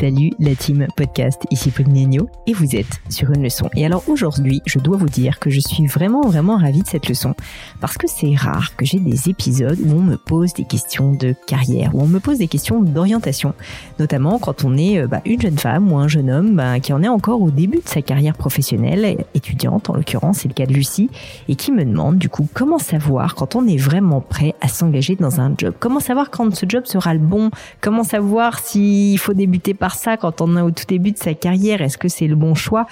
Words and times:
Salut 0.00 0.32
la 0.40 0.56
team 0.56 0.88
podcast, 0.96 1.44
ici 1.52 1.70
Pauline 1.70 2.18
et 2.46 2.52
vous 2.52 2.74
êtes 2.74 3.00
sur 3.10 3.30
une 3.30 3.44
leçon. 3.44 3.70
Et 3.76 3.86
alors 3.86 4.02
aujourd'hui, 4.08 4.60
je 4.66 4.80
dois 4.80 4.96
vous 4.96 5.08
dire 5.08 5.38
que 5.38 5.50
je 5.50 5.60
suis 5.60 5.86
vraiment 5.86 6.22
vraiment 6.22 6.56
ravie 6.56 6.82
de 6.82 6.88
cette 6.88 7.08
leçon 7.08 7.34
parce 7.80 7.96
que 7.96 8.08
c'est 8.08 8.34
rare 8.34 8.74
que 8.76 8.84
j'ai 8.84 8.98
des 8.98 9.30
épisodes 9.30 9.78
où 9.84 9.92
on 9.92 10.02
me 10.02 10.16
pose 10.16 10.52
des 10.54 10.64
questions 10.64 11.12
de 11.12 11.34
carrière, 11.46 11.94
où 11.94 12.02
on 12.02 12.06
me 12.06 12.18
pose 12.18 12.38
des 12.38 12.48
questions 12.48 12.82
d'orientation, 12.82 13.54
notamment 14.00 14.38
quand 14.40 14.64
on 14.64 14.76
est 14.76 14.98
euh, 14.98 15.06
bah, 15.06 15.20
une 15.24 15.40
jeune 15.40 15.58
femme 15.58 15.92
ou 15.92 15.96
un 15.96 16.08
jeune 16.08 16.30
homme 16.30 16.56
bah, 16.56 16.80
qui 16.80 16.92
en 16.92 17.02
est 17.02 17.08
encore 17.08 17.40
au 17.40 17.50
début 17.50 17.78
de 17.78 17.88
sa 17.88 18.02
carrière 18.02 18.36
professionnelle, 18.36 19.24
étudiante 19.34 19.90
en 19.90 19.94
l'occurrence, 19.94 20.38
c'est 20.38 20.48
le 20.48 20.54
cas 20.54 20.66
de 20.66 20.72
Lucie, 20.72 21.08
et 21.48 21.54
qui 21.54 21.70
me 21.70 21.84
demande 21.84 22.18
du 22.18 22.28
coup 22.28 22.48
comment 22.52 22.78
savoir 22.78 23.36
quand 23.36 23.54
on 23.54 23.66
est 23.68 23.76
vraiment 23.76 24.20
prêt 24.20 24.54
à 24.60 24.66
s'engager 24.66 25.14
dans 25.14 25.40
un 25.40 25.54
job, 25.56 25.72
comment 25.78 26.00
savoir 26.00 26.30
quand 26.30 26.52
ce 26.54 26.66
job 26.68 26.84
sera 26.86 27.14
le 27.14 27.20
bon, 27.20 27.50
comment 27.80 28.02
savoir 28.04 28.58
s'il 28.58 29.18
faut 29.18 29.34
débuter 29.34 29.72
par 29.72 29.83
ça 29.92 30.16
quand 30.16 30.40
on 30.40 30.56
est 30.56 30.62
au 30.62 30.70
tout 30.70 30.86
début 30.88 31.12
de 31.12 31.18
sa 31.18 31.34
carrière 31.34 31.82
Est-ce 31.82 31.98
que 31.98 32.08
c'est 32.08 32.26
le 32.26 32.36
bon 32.36 32.54
choix? 32.54 32.86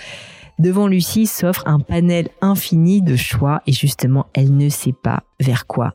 Devant 0.59 0.87
Lucie 0.87 1.27
s'offre 1.27 1.63
un 1.67 1.81
panel 1.81 2.29
infini 2.43 3.01
de 3.01 3.17
choix 3.17 3.63
et 3.67 3.73
justement, 3.73 4.27
elle 4.35 4.55
ne 4.55 4.69
sait 4.69 4.93
pas 4.93 5.23
vers 5.41 5.67
quoi 5.67 5.95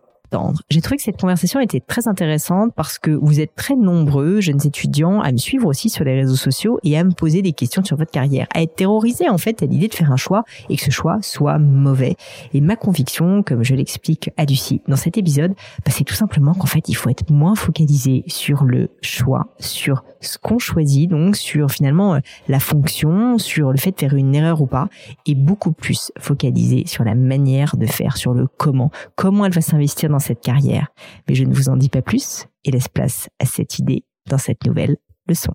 j'ai 0.69 0.81
trouvé 0.81 0.97
que 0.97 1.03
cette 1.03 1.19
conversation 1.19 1.59
était 1.59 1.79
très 1.79 2.07
intéressante 2.07 2.73
parce 2.75 2.99
que 2.99 3.11
vous 3.11 3.39
êtes 3.39 3.55
très 3.55 3.75
nombreux, 3.75 4.41
jeunes 4.41 4.65
étudiants, 4.65 5.21
à 5.21 5.31
me 5.31 5.37
suivre 5.37 5.67
aussi 5.67 5.89
sur 5.89 6.03
les 6.03 6.15
réseaux 6.15 6.35
sociaux 6.35 6.79
et 6.83 6.97
à 6.97 7.03
me 7.03 7.11
poser 7.11 7.41
des 7.41 7.53
questions 7.53 7.83
sur 7.83 7.97
votre 7.97 8.11
carrière, 8.11 8.47
à 8.53 8.61
être 8.61 8.75
terrorisés 8.75 9.29
en 9.29 9.37
fait 9.37 9.63
à 9.63 9.65
l'idée 9.65 9.87
de 9.87 9.93
faire 9.93 10.11
un 10.11 10.17
choix 10.17 10.43
et 10.69 10.75
que 10.75 10.83
ce 10.83 10.91
choix 10.91 11.19
soit 11.21 11.57
mauvais. 11.59 12.15
Et 12.53 12.61
ma 12.61 12.75
conviction, 12.75 13.43
comme 13.43 13.63
je 13.63 13.75
l'explique 13.75 14.29
à 14.37 14.45
Lucie 14.45 14.81
dans 14.87 14.95
cet 14.95 15.17
épisode, 15.17 15.53
bah, 15.85 15.91
c'est 15.91 16.03
tout 16.03 16.15
simplement 16.15 16.53
qu'en 16.53 16.67
fait 16.67 16.89
il 16.89 16.95
faut 16.95 17.09
être 17.09 17.29
moins 17.31 17.55
focalisé 17.55 18.23
sur 18.27 18.63
le 18.63 18.89
choix, 19.01 19.47
sur 19.59 20.03
ce 20.21 20.37
qu'on 20.37 20.59
choisit, 20.59 21.09
donc 21.09 21.35
sur 21.35 21.71
finalement 21.71 22.15
euh, 22.15 22.19
la 22.47 22.59
fonction, 22.59 23.37
sur 23.37 23.71
le 23.71 23.77
fait 23.77 23.91
de 23.91 23.99
faire 23.99 24.13
une 24.13 24.33
erreur 24.35 24.61
ou 24.61 24.65
pas, 24.65 24.89
et 25.25 25.35
beaucoup 25.35 25.71
plus 25.71 26.11
focalisé 26.19 26.83
sur 26.87 27.03
la 27.03 27.15
manière 27.15 27.77
de 27.77 27.85
faire, 27.85 28.17
sur 28.17 28.33
le 28.33 28.47
comment, 28.57 28.91
comment 29.15 29.45
elle 29.45 29.53
va 29.53 29.61
s'investir 29.61 30.09
dans 30.09 30.16
cette 30.19 30.41
carrière. 30.41 30.87
Mais 31.27 31.35
je 31.35 31.43
ne 31.43 31.53
vous 31.53 31.69
en 31.69 31.77
dis 31.77 31.89
pas 31.89 32.01
plus 32.01 32.45
et 32.63 32.71
laisse 32.71 32.87
place 32.87 33.29
à 33.39 33.45
cette 33.45 33.79
idée 33.79 34.03
dans 34.29 34.37
cette 34.37 34.65
nouvelle 34.65 34.97
leçon. 35.27 35.53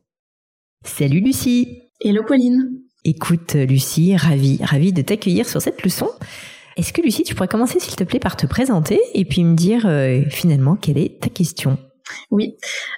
Salut 0.84 1.20
Lucie 1.20 1.82
Hello 2.00 2.22
Pauline 2.26 2.82
Écoute 3.04 3.54
Lucie, 3.54 4.16
ravie, 4.16 4.60
ravie 4.62 4.92
de 4.92 5.02
t'accueillir 5.02 5.48
sur 5.48 5.60
cette 5.60 5.82
leçon. 5.82 6.08
Est-ce 6.76 6.92
que 6.92 7.02
Lucie, 7.02 7.24
tu 7.24 7.34
pourrais 7.34 7.48
commencer 7.48 7.80
s'il 7.80 7.96
te 7.96 8.04
plaît 8.04 8.20
par 8.20 8.36
te 8.36 8.46
présenter 8.46 9.00
et 9.14 9.24
puis 9.24 9.44
me 9.44 9.54
dire 9.54 9.86
euh, 9.86 10.22
finalement 10.30 10.76
quelle 10.76 10.98
est 10.98 11.20
ta 11.20 11.28
question? 11.28 11.78
Oui, 12.30 12.56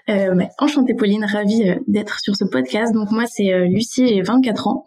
euh, 0.09 0.35
bah, 0.35 0.49
enchantée 0.59 0.95
Pauline, 0.95 1.25
ravie 1.25 1.69
euh, 1.69 1.77
d'être 1.87 2.21
sur 2.21 2.37
ce 2.37 2.45
podcast. 2.45 2.93
Donc 2.93 3.11
moi 3.11 3.25
c'est 3.27 3.53
euh, 3.53 3.67
Lucie, 3.67 4.07
j'ai 4.07 4.23
24 4.23 4.69
ans 4.69 4.85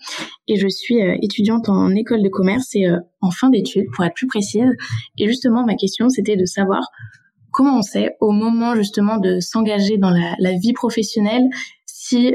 et 0.48 0.58
je 0.58 0.68
suis 0.68 1.02
euh, 1.02 1.16
étudiante 1.22 1.70
en 1.70 1.94
école 1.96 2.24
de 2.24 2.30
commerce 2.30 2.76
et 2.76 2.88
en 3.22 3.32
fin 3.32 3.50
d'études 3.50 3.86
pour 3.96 4.06
être 4.06 4.14
plus 4.14 4.28
précise. 4.28 4.70
Et 5.18 5.28
justement 5.28 5.66
ma 5.66 5.76
question 5.76 6.10
c'était 6.10 6.36
de 6.36 6.46
savoir 6.46 6.88
comment 7.52 7.78
on 7.78 7.82
sait 7.82 8.16
au 8.22 8.32
moment 8.32 8.76
justement 8.76 9.18
de 9.18 9.40
s'engager 9.40 9.98
dans 9.98 10.12
la, 10.12 10.36
la, 10.40 10.52
vie 10.52 10.74
professionnelle 10.74 11.44
si 11.86 12.34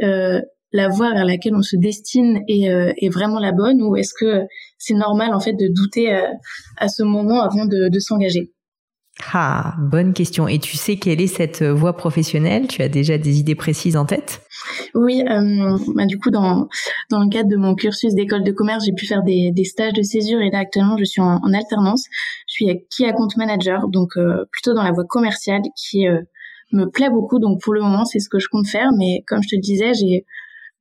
la 0.74 0.88
voie 0.88 1.12
vers 1.12 1.24
laquelle 1.24 1.54
on 1.54 1.62
se 1.62 1.76
destine 1.76 2.40
est, 2.48 2.64
est 2.64 3.08
vraiment 3.08 3.38
la 3.38 3.52
bonne 3.52 3.82
ou 3.82 3.96
est-ce 3.96 4.14
que 4.18 4.42
c'est 4.78 4.94
normal 4.94 5.34
en 5.34 5.40
fait 5.40 5.52
de 5.52 5.68
douter 5.68 6.12
à 6.76 6.88
ce 6.88 7.02
moment 7.02 7.42
avant 7.42 7.66
de, 7.66 7.88
de 7.88 7.98
s'engager? 7.98 8.52
Ah, 9.32 9.74
bonne 9.78 10.14
question. 10.14 10.48
Et 10.48 10.58
tu 10.58 10.76
sais 10.76 10.96
quelle 10.96 11.20
est 11.20 11.26
cette 11.26 11.62
voie 11.62 11.96
professionnelle? 11.96 12.66
Tu 12.66 12.82
as 12.82 12.88
déjà 12.88 13.18
des 13.18 13.40
idées 13.40 13.54
précises 13.54 13.96
en 13.96 14.06
tête? 14.06 14.42
Oui, 14.94 15.22
euh, 15.28 15.78
bah, 15.94 16.06
du 16.06 16.18
coup, 16.18 16.30
dans, 16.30 16.68
dans 17.10 17.22
le 17.22 17.28
cadre 17.28 17.48
de 17.48 17.56
mon 17.56 17.74
cursus 17.74 18.14
d'école 18.14 18.42
de 18.42 18.52
commerce, 18.52 18.84
j'ai 18.84 18.92
pu 18.92 19.06
faire 19.06 19.22
des, 19.22 19.50
des, 19.52 19.64
stages 19.64 19.92
de 19.92 20.02
césure 20.02 20.40
et 20.40 20.50
là, 20.50 20.60
actuellement, 20.60 20.96
je 20.96 21.04
suis 21.04 21.20
en, 21.20 21.40
en 21.42 21.52
alternance. 21.52 22.06
Je 22.48 22.52
suis 22.52 22.86
key 22.96 23.06
account 23.06 23.28
manager, 23.36 23.88
donc 23.88 24.16
euh, 24.16 24.44
plutôt 24.50 24.72
dans 24.72 24.82
la 24.82 24.92
voie 24.92 25.04
commerciale 25.04 25.62
qui 25.76 26.08
euh, 26.08 26.20
me 26.72 26.86
plaît 26.86 27.10
beaucoup. 27.10 27.38
Donc, 27.38 27.60
pour 27.60 27.74
le 27.74 27.80
moment, 27.80 28.04
c'est 28.04 28.18
ce 28.18 28.28
que 28.28 28.38
je 28.38 28.48
compte 28.48 28.66
faire. 28.66 28.90
Mais 28.96 29.22
comme 29.26 29.42
je 29.42 29.48
te 29.48 29.56
le 29.56 29.60
disais, 29.60 29.92
j'ai 29.94 30.24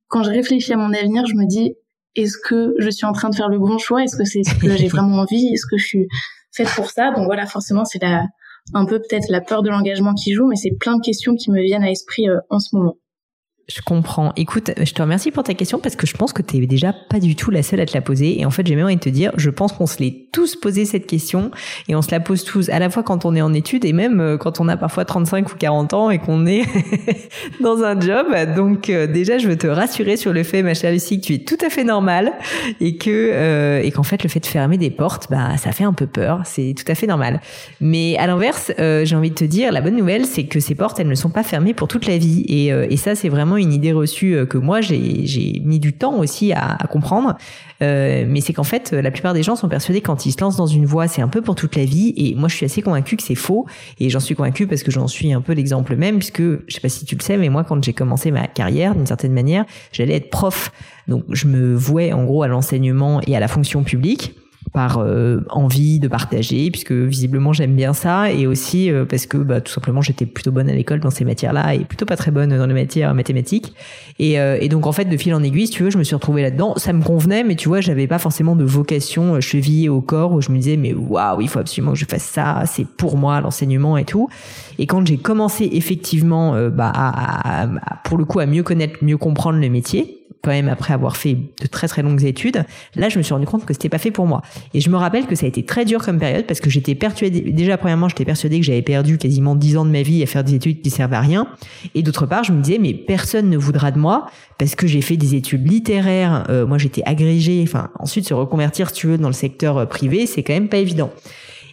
quand 0.08 0.22
je 0.22 0.30
réfléchis 0.30 0.72
à 0.72 0.76
mon 0.76 0.92
avenir, 0.92 1.26
je 1.26 1.34
me 1.34 1.46
dis, 1.46 1.74
est-ce 2.16 2.36
que 2.36 2.74
je 2.78 2.90
suis 2.90 3.06
en 3.06 3.12
train 3.12 3.30
de 3.30 3.34
faire 3.34 3.48
le 3.48 3.58
bon 3.58 3.78
choix? 3.78 4.02
Est-ce 4.02 4.16
que 4.16 4.24
c'est 4.24 4.42
ce 4.42 4.54
que 4.54 4.74
j'ai 4.76 4.88
vraiment 4.88 5.20
envie? 5.20 5.48
Est-ce 5.52 5.66
que 5.66 5.78
je 5.78 5.84
suis 5.84 6.08
faite 6.52 6.68
pour 6.74 6.90
ça. 6.90 7.10
Donc 7.12 7.24
voilà, 7.24 7.46
forcément, 7.46 7.84
c'est 7.84 8.02
la, 8.02 8.24
un 8.74 8.86
peu 8.86 8.98
peut-être 8.98 9.28
la 9.28 9.40
peur 9.40 9.62
de 9.62 9.70
l'engagement 9.70 10.14
qui 10.14 10.32
joue, 10.32 10.46
mais 10.46 10.56
c'est 10.56 10.76
plein 10.78 10.96
de 10.96 11.02
questions 11.02 11.34
qui 11.34 11.50
me 11.50 11.60
viennent 11.62 11.82
à 11.82 11.88
l'esprit 11.88 12.28
euh, 12.28 12.38
en 12.50 12.58
ce 12.58 12.76
moment. 12.76 12.96
Je 13.68 13.80
comprends. 13.80 14.32
Écoute, 14.36 14.72
je 14.76 14.92
te 14.92 15.00
remercie 15.00 15.30
pour 15.30 15.44
ta 15.44 15.54
question 15.54 15.78
parce 15.78 15.94
que 15.94 16.04
je 16.04 16.14
pense 16.14 16.32
que 16.32 16.42
tu 16.42 16.56
es 16.56 16.66
déjà 16.66 16.92
pas 16.92 17.20
du 17.20 17.36
tout 17.36 17.52
la 17.52 17.62
seule 17.62 17.78
à 17.78 17.86
te 17.86 17.94
la 17.94 18.00
poser. 18.00 18.40
Et 18.40 18.44
en 18.44 18.50
fait, 18.50 18.66
j'ai 18.66 18.74
même 18.74 18.86
envie 18.86 18.96
de 18.96 19.00
te 19.00 19.08
dire, 19.08 19.30
je 19.36 19.50
pense 19.50 19.72
qu'on 19.72 19.86
se 19.86 20.00
l'est 20.00 20.26
tous 20.32 20.56
posé 20.56 20.84
cette 20.84 21.06
question 21.06 21.52
et 21.88 21.94
on 21.94 22.02
se 22.02 22.10
la 22.10 22.18
pose 22.18 22.42
tous 22.42 22.70
à 22.70 22.80
la 22.80 22.90
fois 22.90 23.04
quand 23.04 23.24
on 23.24 23.36
est 23.36 23.40
en 23.40 23.54
études 23.54 23.84
et 23.84 23.92
même 23.92 24.20
euh, 24.20 24.36
quand 24.36 24.60
on 24.60 24.66
a 24.66 24.76
parfois 24.76 25.04
35 25.04 25.52
ou 25.52 25.56
40 25.56 25.94
ans 25.94 26.10
et 26.10 26.18
qu'on 26.18 26.44
est 26.46 26.64
dans 27.60 27.84
un 27.84 27.98
job. 28.00 28.26
Donc 28.56 28.90
euh, 28.90 29.06
déjà, 29.06 29.38
je 29.38 29.46
veux 29.46 29.56
te 29.56 29.68
rassurer 29.68 30.16
sur 30.16 30.32
le 30.32 30.42
fait, 30.42 30.64
ma 30.64 30.74
chère 30.74 30.90
Lucie, 30.90 31.20
que 31.20 31.26
tu 31.26 31.34
es 31.34 31.38
tout 31.38 31.58
à 31.64 31.70
fait 31.70 31.84
normale 31.84 32.32
et 32.80 32.96
que 32.96 33.10
euh, 33.10 33.80
et 33.80 33.92
qu'en 33.92 34.02
fait, 34.02 34.24
le 34.24 34.28
fait 34.28 34.40
de 34.40 34.46
fermer 34.46 34.76
des 34.76 34.90
portes, 34.90 35.28
bah 35.30 35.56
ça 35.56 35.70
fait 35.70 35.84
un 35.84 35.92
peu 35.92 36.06
peur. 36.06 36.40
C'est 36.44 36.74
tout 36.76 36.90
à 36.90 36.96
fait 36.96 37.06
normal. 37.06 37.40
Mais 37.80 38.16
à 38.18 38.26
l'inverse, 38.26 38.72
j'ai 38.76 39.14
envie 39.14 39.30
de 39.30 39.36
te 39.36 39.44
dire, 39.44 39.70
la 39.70 39.80
bonne 39.80 39.96
nouvelle, 39.96 40.26
c'est 40.26 40.44
que 40.44 40.58
ces 40.58 40.74
portes, 40.74 40.98
elles 40.98 41.08
ne 41.08 41.14
sont 41.14 41.30
pas 41.30 41.44
fermées 41.44 41.74
pour 41.74 41.86
toute 41.86 42.06
la 42.06 42.18
vie. 42.18 42.44
Et, 42.48 42.66
et 42.68 42.96
ça, 42.96 43.14
c'est 43.14 43.28
vraiment 43.28 43.51
une 43.56 43.72
idée 43.72 43.92
reçue 43.92 44.34
euh, 44.34 44.46
que 44.46 44.58
moi 44.58 44.80
j'ai 44.80 45.60
mis 45.64 45.78
du 45.78 45.92
temps 45.92 46.18
aussi 46.18 46.52
à, 46.52 46.78
comprendre. 46.90 47.36
Euh, 47.82 48.24
mais 48.28 48.40
c'est 48.40 48.52
qu'en 48.52 48.64
fait, 48.64 48.92
la 48.92 49.10
plupart 49.10 49.34
des 49.34 49.42
gens 49.42 49.56
sont 49.56 49.68
persuadés 49.68 50.00
quand 50.00 50.24
ils 50.26 50.32
se 50.32 50.40
lancent 50.40 50.56
dans 50.56 50.66
une 50.66 50.86
voie, 50.86 51.08
c'est 51.08 51.22
un 51.22 51.28
peu 51.28 51.42
pour 51.42 51.54
toute 51.54 51.74
la 51.76 51.84
vie. 51.84 52.14
Et 52.16 52.34
moi, 52.34 52.48
je 52.48 52.56
suis 52.56 52.66
assez 52.66 52.82
convaincue 52.82 53.16
que 53.16 53.22
c'est 53.22 53.34
faux. 53.34 53.66
Et 53.98 54.10
j'en 54.10 54.20
suis 54.20 54.34
convaincue 54.34 54.66
parce 54.66 54.82
que 54.82 54.90
j'en 54.90 55.08
suis 55.08 55.32
un 55.32 55.40
peu 55.40 55.52
l'exemple 55.52 55.96
même, 55.96 56.18
puisque 56.18 56.42
je 56.42 56.74
sais 56.74 56.80
pas 56.80 56.88
si 56.88 57.04
tu 57.04 57.16
le 57.16 57.22
sais, 57.22 57.36
mais 57.36 57.48
moi, 57.48 57.64
quand 57.64 57.82
j'ai 57.82 57.92
commencé 57.92 58.30
ma 58.30 58.46
carrière, 58.46 58.94
d'une 58.94 59.06
certaine 59.06 59.32
manière, 59.32 59.64
j'allais 59.92 60.14
être 60.14 60.30
prof. 60.30 60.70
Donc, 61.08 61.24
je 61.30 61.46
me 61.46 61.74
vouais 61.74 62.12
en 62.12 62.24
gros 62.24 62.42
à 62.42 62.48
l'enseignement 62.48 63.20
et 63.26 63.36
à 63.36 63.40
la 63.40 63.48
fonction 63.48 63.82
publique 63.82 64.36
par 64.72 64.98
euh, 64.98 65.40
envie 65.50 66.00
de 66.00 66.08
partager, 66.08 66.70
puisque 66.70 66.92
visiblement 66.92 67.52
j'aime 67.52 67.74
bien 67.74 67.92
ça, 67.92 68.30
et 68.30 68.46
aussi 68.46 68.90
euh, 68.90 69.04
parce 69.04 69.26
que 69.26 69.36
bah, 69.36 69.60
tout 69.60 69.72
simplement 69.72 70.00
j'étais 70.00 70.24
plutôt 70.24 70.50
bonne 70.50 70.68
à 70.70 70.72
l'école 70.72 71.00
dans 71.00 71.10
ces 71.10 71.24
matières-là, 71.24 71.74
et 71.74 71.80
plutôt 71.80 72.06
pas 72.06 72.16
très 72.16 72.30
bonne 72.30 72.56
dans 72.56 72.66
les 72.66 72.74
matières 72.74 73.14
mathématiques. 73.14 73.74
Et, 74.18 74.40
euh, 74.40 74.56
et, 74.60 74.68
donc 74.68 74.86
en 74.86 74.92
fait, 74.92 75.04
de 75.04 75.16
fil 75.16 75.34
en 75.34 75.42
aiguille, 75.42 75.66
si 75.66 75.74
tu 75.74 75.82
veux, 75.82 75.90
je 75.90 75.98
me 75.98 76.04
suis 76.04 76.14
retrouvée 76.14 76.42
là-dedans. 76.42 76.74
Ça 76.76 76.92
me 76.92 77.02
convenait, 77.02 77.44
mais 77.44 77.54
tu 77.54 77.68
vois, 77.68 77.80
j'avais 77.80 78.06
pas 78.06 78.18
forcément 78.18 78.56
de 78.56 78.64
vocation 78.64 79.40
chevillée 79.40 79.88
au 79.88 80.00
corps 80.00 80.32
où 80.32 80.40
je 80.40 80.50
me 80.50 80.56
disais, 80.56 80.76
mais 80.76 80.94
waouh, 80.94 81.42
il 81.42 81.48
faut 81.48 81.58
absolument 81.58 81.92
que 81.92 81.98
je 81.98 82.06
fasse 82.06 82.22
ça, 82.24 82.62
c'est 82.66 82.86
pour 82.86 83.18
moi 83.18 83.40
l'enseignement 83.40 83.98
et 83.98 84.04
tout. 84.04 84.28
Et 84.78 84.86
quand 84.86 85.06
j'ai 85.06 85.18
commencé 85.18 85.68
effectivement, 85.72 86.56
bah, 86.70 86.90
à, 86.94 87.64
à, 87.64 87.66
pour 88.04 88.16
le 88.16 88.24
coup, 88.24 88.40
à 88.40 88.46
mieux 88.46 88.62
connaître, 88.62 88.98
mieux 89.02 89.18
comprendre 89.18 89.58
le 89.58 89.68
métier, 89.68 90.21
quand 90.42 90.50
même 90.50 90.68
après 90.68 90.92
avoir 90.92 91.16
fait 91.16 91.34
de 91.34 91.66
très 91.70 91.88
très 91.88 92.02
longues 92.02 92.24
études, 92.24 92.64
là 92.96 93.08
je 93.08 93.18
me 93.18 93.22
suis 93.22 93.32
rendu 93.32 93.46
compte 93.46 93.64
que 93.64 93.72
c'était 93.72 93.88
pas 93.88 93.98
fait 93.98 94.10
pour 94.10 94.26
moi. 94.26 94.42
Et 94.74 94.80
je 94.80 94.90
me 94.90 94.96
rappelle 94.96 95.26
que 95.26 95.34
ça 95.34 95.46
a 95.46 95.48
été 95.48 95.64
très 95.64 95.84
dur 95.84 96.04
comme 96.04 96.18
période 96.18 96.46
parce 96.46 96.60
que 96.60 96.68
j'étais 96.68 96.94
persuadée, 96.94 97.40
déjà 97.40 97.76
premièrement 97.76 98.08
j'étais 98.08 98.24
persuadée 98.24 98.58
que 98.58 98.66
j'avais 98.66 98.82
perdu 98.82 99.18
quasiment 99.18 99.54
dix 99.54 99.76
ans 99.76 99.84
de 99.84 99.90
ma 99.90 100.02
vie 100.02 100.22
à 100.22 100.26
faire 100.26 100.44
des 100.44 100.54
études 100.54 100.82
qui 100.82 100.90
servent 100.90 101.14
à 101.14 101.20
rien. 101.20 101.46
Et 101.94 102.02
d'autre 102.02 102.26
part 102.26 102.44
je 102.44 102.52
me 102.52 102.60
disais 102.60 102.78
mais 102.78 102.92
personne 102.92 103.48
ne 103.48 103.56
voudra 103.56 103.90
de 103.92 103.98
moi 103.98 104.26
parce 104.58 104.74
que 104.74 104.86
j'ai 104.86 105.00
fait 105.00 105.16
des 105.16 105.34
études 105.34 105.70
littéraires, 105.70 106.44
euh, 106.50 106.66
moi 106.66 106.78
j'étais 106.78 107.02
agrégée, 107.04 107.62
enfin 107.66 107.90
ensuite 107.98 108.26
se 108.26 108.34
reconvertir 108.34 108.88
si 108.88 108.94
tu 108.94 109.06
veux 109.06 109.18
dans 109.18 109.28
le 109.28 109.34
secteur 109.34 109.78
euh, 109.78 109.86
privé 109.86 110.26
c'est 110.26 110.42
quand 110.42 110.54
même 110.54 110.68
pas 110.68 110.78
évident. 110.78 111.10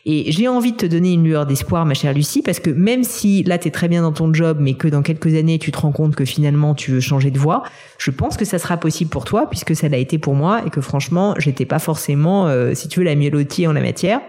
Et 0.06 0.32
j'ai 0.32 0.48
envie 0.48 0.72
de 0.72 0.78
te 0.78 0.86
donner 0.86 1.14
une 1.14 1.24
lueur 1.24 1.46
d'espoir, 1.46 1.86
ma 1.86 1.94
chère 1.94 2.14
Lucie, 2.14 2.42
parce 2.42 2.60
que 2.60 2.70
même 2.70 3.04
si 3.04 3.44
là, 3.44 3.58
tu 3.58 3.68
es 3.68 3.72
très 3.72 3.88
bien 3.88 4.02
dans 4.02 4.12
ton 4.12 4.34
job, 4.34 4.58
mais 4.60 4.74
que 4.74 4.88
dans 4.88 5.02
quelques 5.02 5.36
années, 5.36 5.60
tu 5.60 5.72
te 5.72 5.78
rends 5.78 5.92
compte 5.92 6.16
que 6.16 6.26
finalement, 6.26 6.76
tu 6.76 6.92
veux 6.92 7.00
changer 7.00 7.32
de 7.32 7.40
voie, 7.40 7.64
je 7.98 8.12
pense 8.12 8.38
que 8.38 8.46
ça 8.46 8.60
sera 8.60 8.78
possible 8.78 9.10
pour 9.10 9.26
toi, 9.26 9.50
puisque 9.50 9.76
ça 9.76 9.90
l'a 9.90 9.98
été 9.98 10.18
pour 10.18 10.36
moi, 10.36 10.62
et 10.66 10.70
que 10.70 10.82
franchement, 10.82 11.36
j'étais 11.38 11.66
pas 11.66 11.80
forcément, 11.80 12.48
euh, 12.48 12.74
si 12.74 12.88
tu 12.88 13.00
veux, 13.00 13.06
la 13.06 13.16
mieux 13.16 13.30
lotie 13.30 13.68
en 13.68 13.74
la 13.74 13.82
matière. 13.82 14.22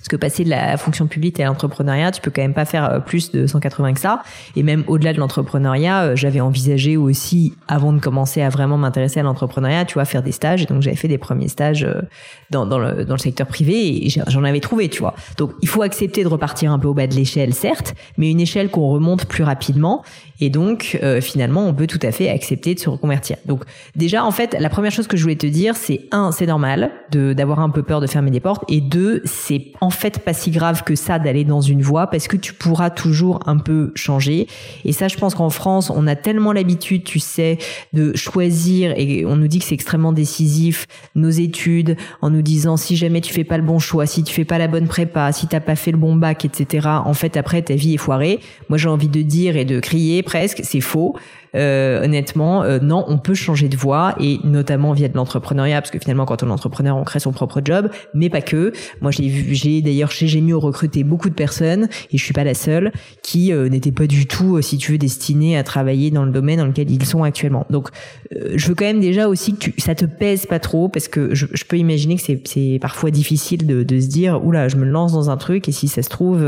Parce 0.00 0.08
que 0.08 0.16
passer 0.16 0.44
de 0.44 0.50
la 0.50 0.78
fonction 0.78 1.06
publique 1.06 1.38
à 1.40 1.44
l'entrepreneuriat, 1.44 2.10
tu 2.10 2.22
peux 2.22 2.30
quand 2.30 2.40
même 2.40 2.54
pas 2.54 2.64
faire 2.64 2.90
euh, 2.90 3.00
plus 3.00 3.32
de 3.32 3.46
180 3.46 3.92
que 3.92 4.00
ça. 4.00 4.22
Et 4.56 4.62
même 4.62 4.82
au-delà 4.86 5.12
de 5.12 5.18
l'entrepreneuriat, 5.18 6.04
euh, 6.04 6.16
j'avais 6.16 6.40
envisagé 6.40 6.96
aussi, 6.96 7.52
avant 7.68 7.92
de 7.92 8.00
commencer 8.00 8.40
à 8.40 8.48
vraiment 8.48 8.78
m'intéresser 8.78 9.20
à 9.20 9.22
l'entrepreneuriat, 9.24 9.84
tu 9.84 9.94
vois, 9.94 10.06
faire 10.06 10.22
des 10.22 10.32
stages. 10.32 10.62
Et 10.62 10.64
donc 10.64 10.80
j'avais 10.80 10.96
fait 10.96 11.08
des 11.08 11.18
premiers 11.18 11.48
stages 11.48 11.84
euh, 11.84 12.00
dans, 12.48 12.64
le, 12.64 13.04
dans 13.04 13.14
le 13.14 13.18
secteur 13.18 13.46
privé 13.46 14.06
et 14.06 14.08
j'en 14.08 14.42
avais 14.44 14.60
trouvé, 14.60 14.88
tu 14.88 15.00
vois. 15.00 15.14
Donc 15.36 15.52
il 15.60 15.68
faut 15.68 15.82
accepter 15.82 16.22
de 16.22 16.28
repartir 16.28 16.72
un 16.72 16.78
peu 16.78 16.88
au 16.88 16.94
bas 16.94 17.06
de 17.06 17.14
l'échelle, 17.14 17.52
certes, 17.52 17.94
mais 18.16 18.30
une 18.30 18.40
échelle 18.40 18.70
qu'on 18.70 18.88
remonte 18.88 19.26
plus 19.26 19.44
rapidement. 19.44 20.02
Et 20.40 20.48
donc 20.48 20.98
finalement, 21.20 21.66
on 21.66 21.74
peut 21.74 21.86
tout 21.86 21.98
à 22.02 22.12
fait 22.12 22.30
accepter 22.30 22.74
de 22.74 22.80
se 22.80 22.88
reconvertir. 22.88 23.36
Donc 23.44 23.64
déjà, 23.94 24.24
en 24.24 24.30
fait, 24.30 24.56
la 24.58 24.70
première 24.70 24.90
chose 24.90 25.06
que 25.06 25.18
je 25.18 25.22
voulais 25.22 25.36
te 25.36 25.46
dire, 25.46 25.76
c'est 25.76 26.08
un, 26.12 26.32
c'est 26.32 26.46
normal 26.46 26.90
de 27.10 27.34
d'avoir 27.34 27.60
un 27.60 27.68
peu 27.68 27.82
peur 27.82 28.00
de 28.00 28.06
fermer 28.06 28.30
des 28.30 28.40
portes, 28.40 28.64
et 28.68 28.80
deux, 28.80 29.20
c'est 29.26 29.72
fait 29.90 30.18
pas 30.18 30.32
si 30.32 30.50
grave 30.50 30.82
que 30.84 30.94
ça 30.94 31.18
d'aller 31.18 31.44
dans 31.44 31.60
une 31.60 31.82
voie 31.82 32.06
parce 32.06 32.28
que 32.28 32.36
tu 32.36 32.52
pourras 32.52 32.90
toujours 32.90 33.40
un 33.46 33.58
peu 33.58 33.92
changer. 33.94 34.46
Et 34.84 34.92
ça, 34.92 35.08
je 35.08 35.16
pense 35.16 35.34
qu'en 35.34 35.50
France, 35.50 35.90
on 35.94 36.06
a 36.06 36.16
tellement 36.16 36.52
l'habitude, 36.52 37.04
tu 37.04 37.18
sais, 37.18 37.58
de 37.92 38.14
choisir 38.16 38.92
et 38.96 39.24
on 39.26 39.36
nous 39.36 39.48
dit 39.48 39.58
que 39.58 39.64
c'est 39.64 39.74
extrêmement 39.74 40.12
décisif 40.12 40.86
nos 41.14 41.30
études 41.30 41.96
en 42.22 42.30
nous 42.30 42.42
disant 42.42 42.76
si 42.76 42.96
jamais 42.96 43.20
tu 43.20 43.32
fais 43.32 43.44
pas 43.44 43.58
le 43.58 43.64
bon 43.64 43.78
choix, 43.78 44.06
si 44.06 44.22
tu 44.22 44.32
fais 44.32 44.44
pas 44.44 44.58
la 44.58 44.68
bonne 44.68 44.86
prépa, 44.86 45.32
si 45.32 45.46
t'as 45.46 45.60
pas 45.60 45.76
fait 45.76 45.90
le 45.90 45.98
bon 45.98 46.16
bac, 46.16 46.44
etc. 46.44 46.88
En 47.04 47.14
fait, 47.14 47.36
après 47.36 47.62
ta 47.62 47.74
vie 47.74 47.94
est 47.94 47.98
foirée. 47.98 48.40
Moi, 48.68 48.78
j'ai 48.78 48.88
envie 48.88 49.08
de 49.08 49.22
dire 49.22 49.56
et 49.56 49.64
de 49.64 49.80
crier 49.80 50.22
presque, 50.22 50.60
c'est 50.64 50.80
faux. 50.80 51.16
Euh, 51.56 52.04
honnêtement, 52.04 52.62
euh, 52.62 52.78
non, 52.80 53.04
on 53.08 53.18
peut 53.18 53.34
changer 53.34 53.68
de 53.68 53.76
voie 53.76 54.14
et 54.20 54.38
notamment 54.44 54.92
via 54.92 55.08
de 55.08 55.16
l'entrepreneuriat 55.16 55.80
parce 55.80 55.90
que 55.90 55.98
finalement, 55.98 56.24
quand 56.24 56.42
on 56.42 56.48
est 56.48 56.52
entrepreneur, 56.52 56.96
on 56.96 57.04
crée 57.04 57.20
son 57.20 57.32
propre 57.32 57.60
job, 57.64 57.90
mais 58.14 58.28
pas 58.28 58.40
que. 58.40 58.72
Moi, 59.00 59.10
j'ai 59.10 59.28
vu, 59.28 59.54
j'ai 59.54 59.82
d'ailleurs 59.82 60.10
chez 60.10 60.28
Gemio 60.28 60.60
recruté 60.60 61.04
beaucoup 61.04 61.28
de 61.28 61.34
personnes 61.34 61.88
et 62.12 62.18
je 62.18 62.24
suis 62.24 62.32
pas 62.32 62.44
la 62.44 62.54
seule 62.54 62.92
qui 63.22 63.52
euh, 63.52 63.68
n'étaient 63.68 63.92
pas 63.92 64.06
du 64.06 64.26
tout, 64.26 64.60
si 64.62 64.78
tu 64.78 64.92
veux, 64.92 64.98
destinées 64.98 65.56
à 65.56 65.64
travailler 65.64 66.10
dans 66.10 66.24
le 66.24 66.30
domaine 66.30 66.58
dans 66.58 66.66
lequel 66.66 66.90
ils 66.90 67.04
sont 67.04 67.22
actuellement. 67.24 67.66
Donc, 67.70 67.88
je 68.30 68.68
veux 68.68 68.74
quand 68.74 68.84
même 68.84 69.00
déjà 69.00 69.28
aussi 69.28 69.54
que 69.54 69.58
tu, 69.58 69.74
ça 69.78 69.94
te 69.94 70.04
pèse 70.04 70.46
pas 70.46 70.58
trop 70.58 70.88
parce 70.88 71.08
que 71.08 71.34
je, 71.34 71.46
je 71.52 71.64
peux 71.64 71.78
imaginer 71.78 72.16
que 72.16 72.22
c'est, 72.22 72.40
c'est 72.46 72.78
parfois 72.80 73.10
difficile 73.10 73.66
de, 73.66 73.82
de 73.82 74.00
se 74.00 74.06
dire, 74.06 74.44
oula, 74.44 74.68
je 74.68 74.76
me 74.76 74.84
lance 74.84 75.12
dans 75.12 75.30
un 75.30 75.36
truc 75.36 75.68
et 75.68 75.72
si 75.72 75.88
ça 75.88 76.02
se 76.02 76.08
trouve, 76.08 76.44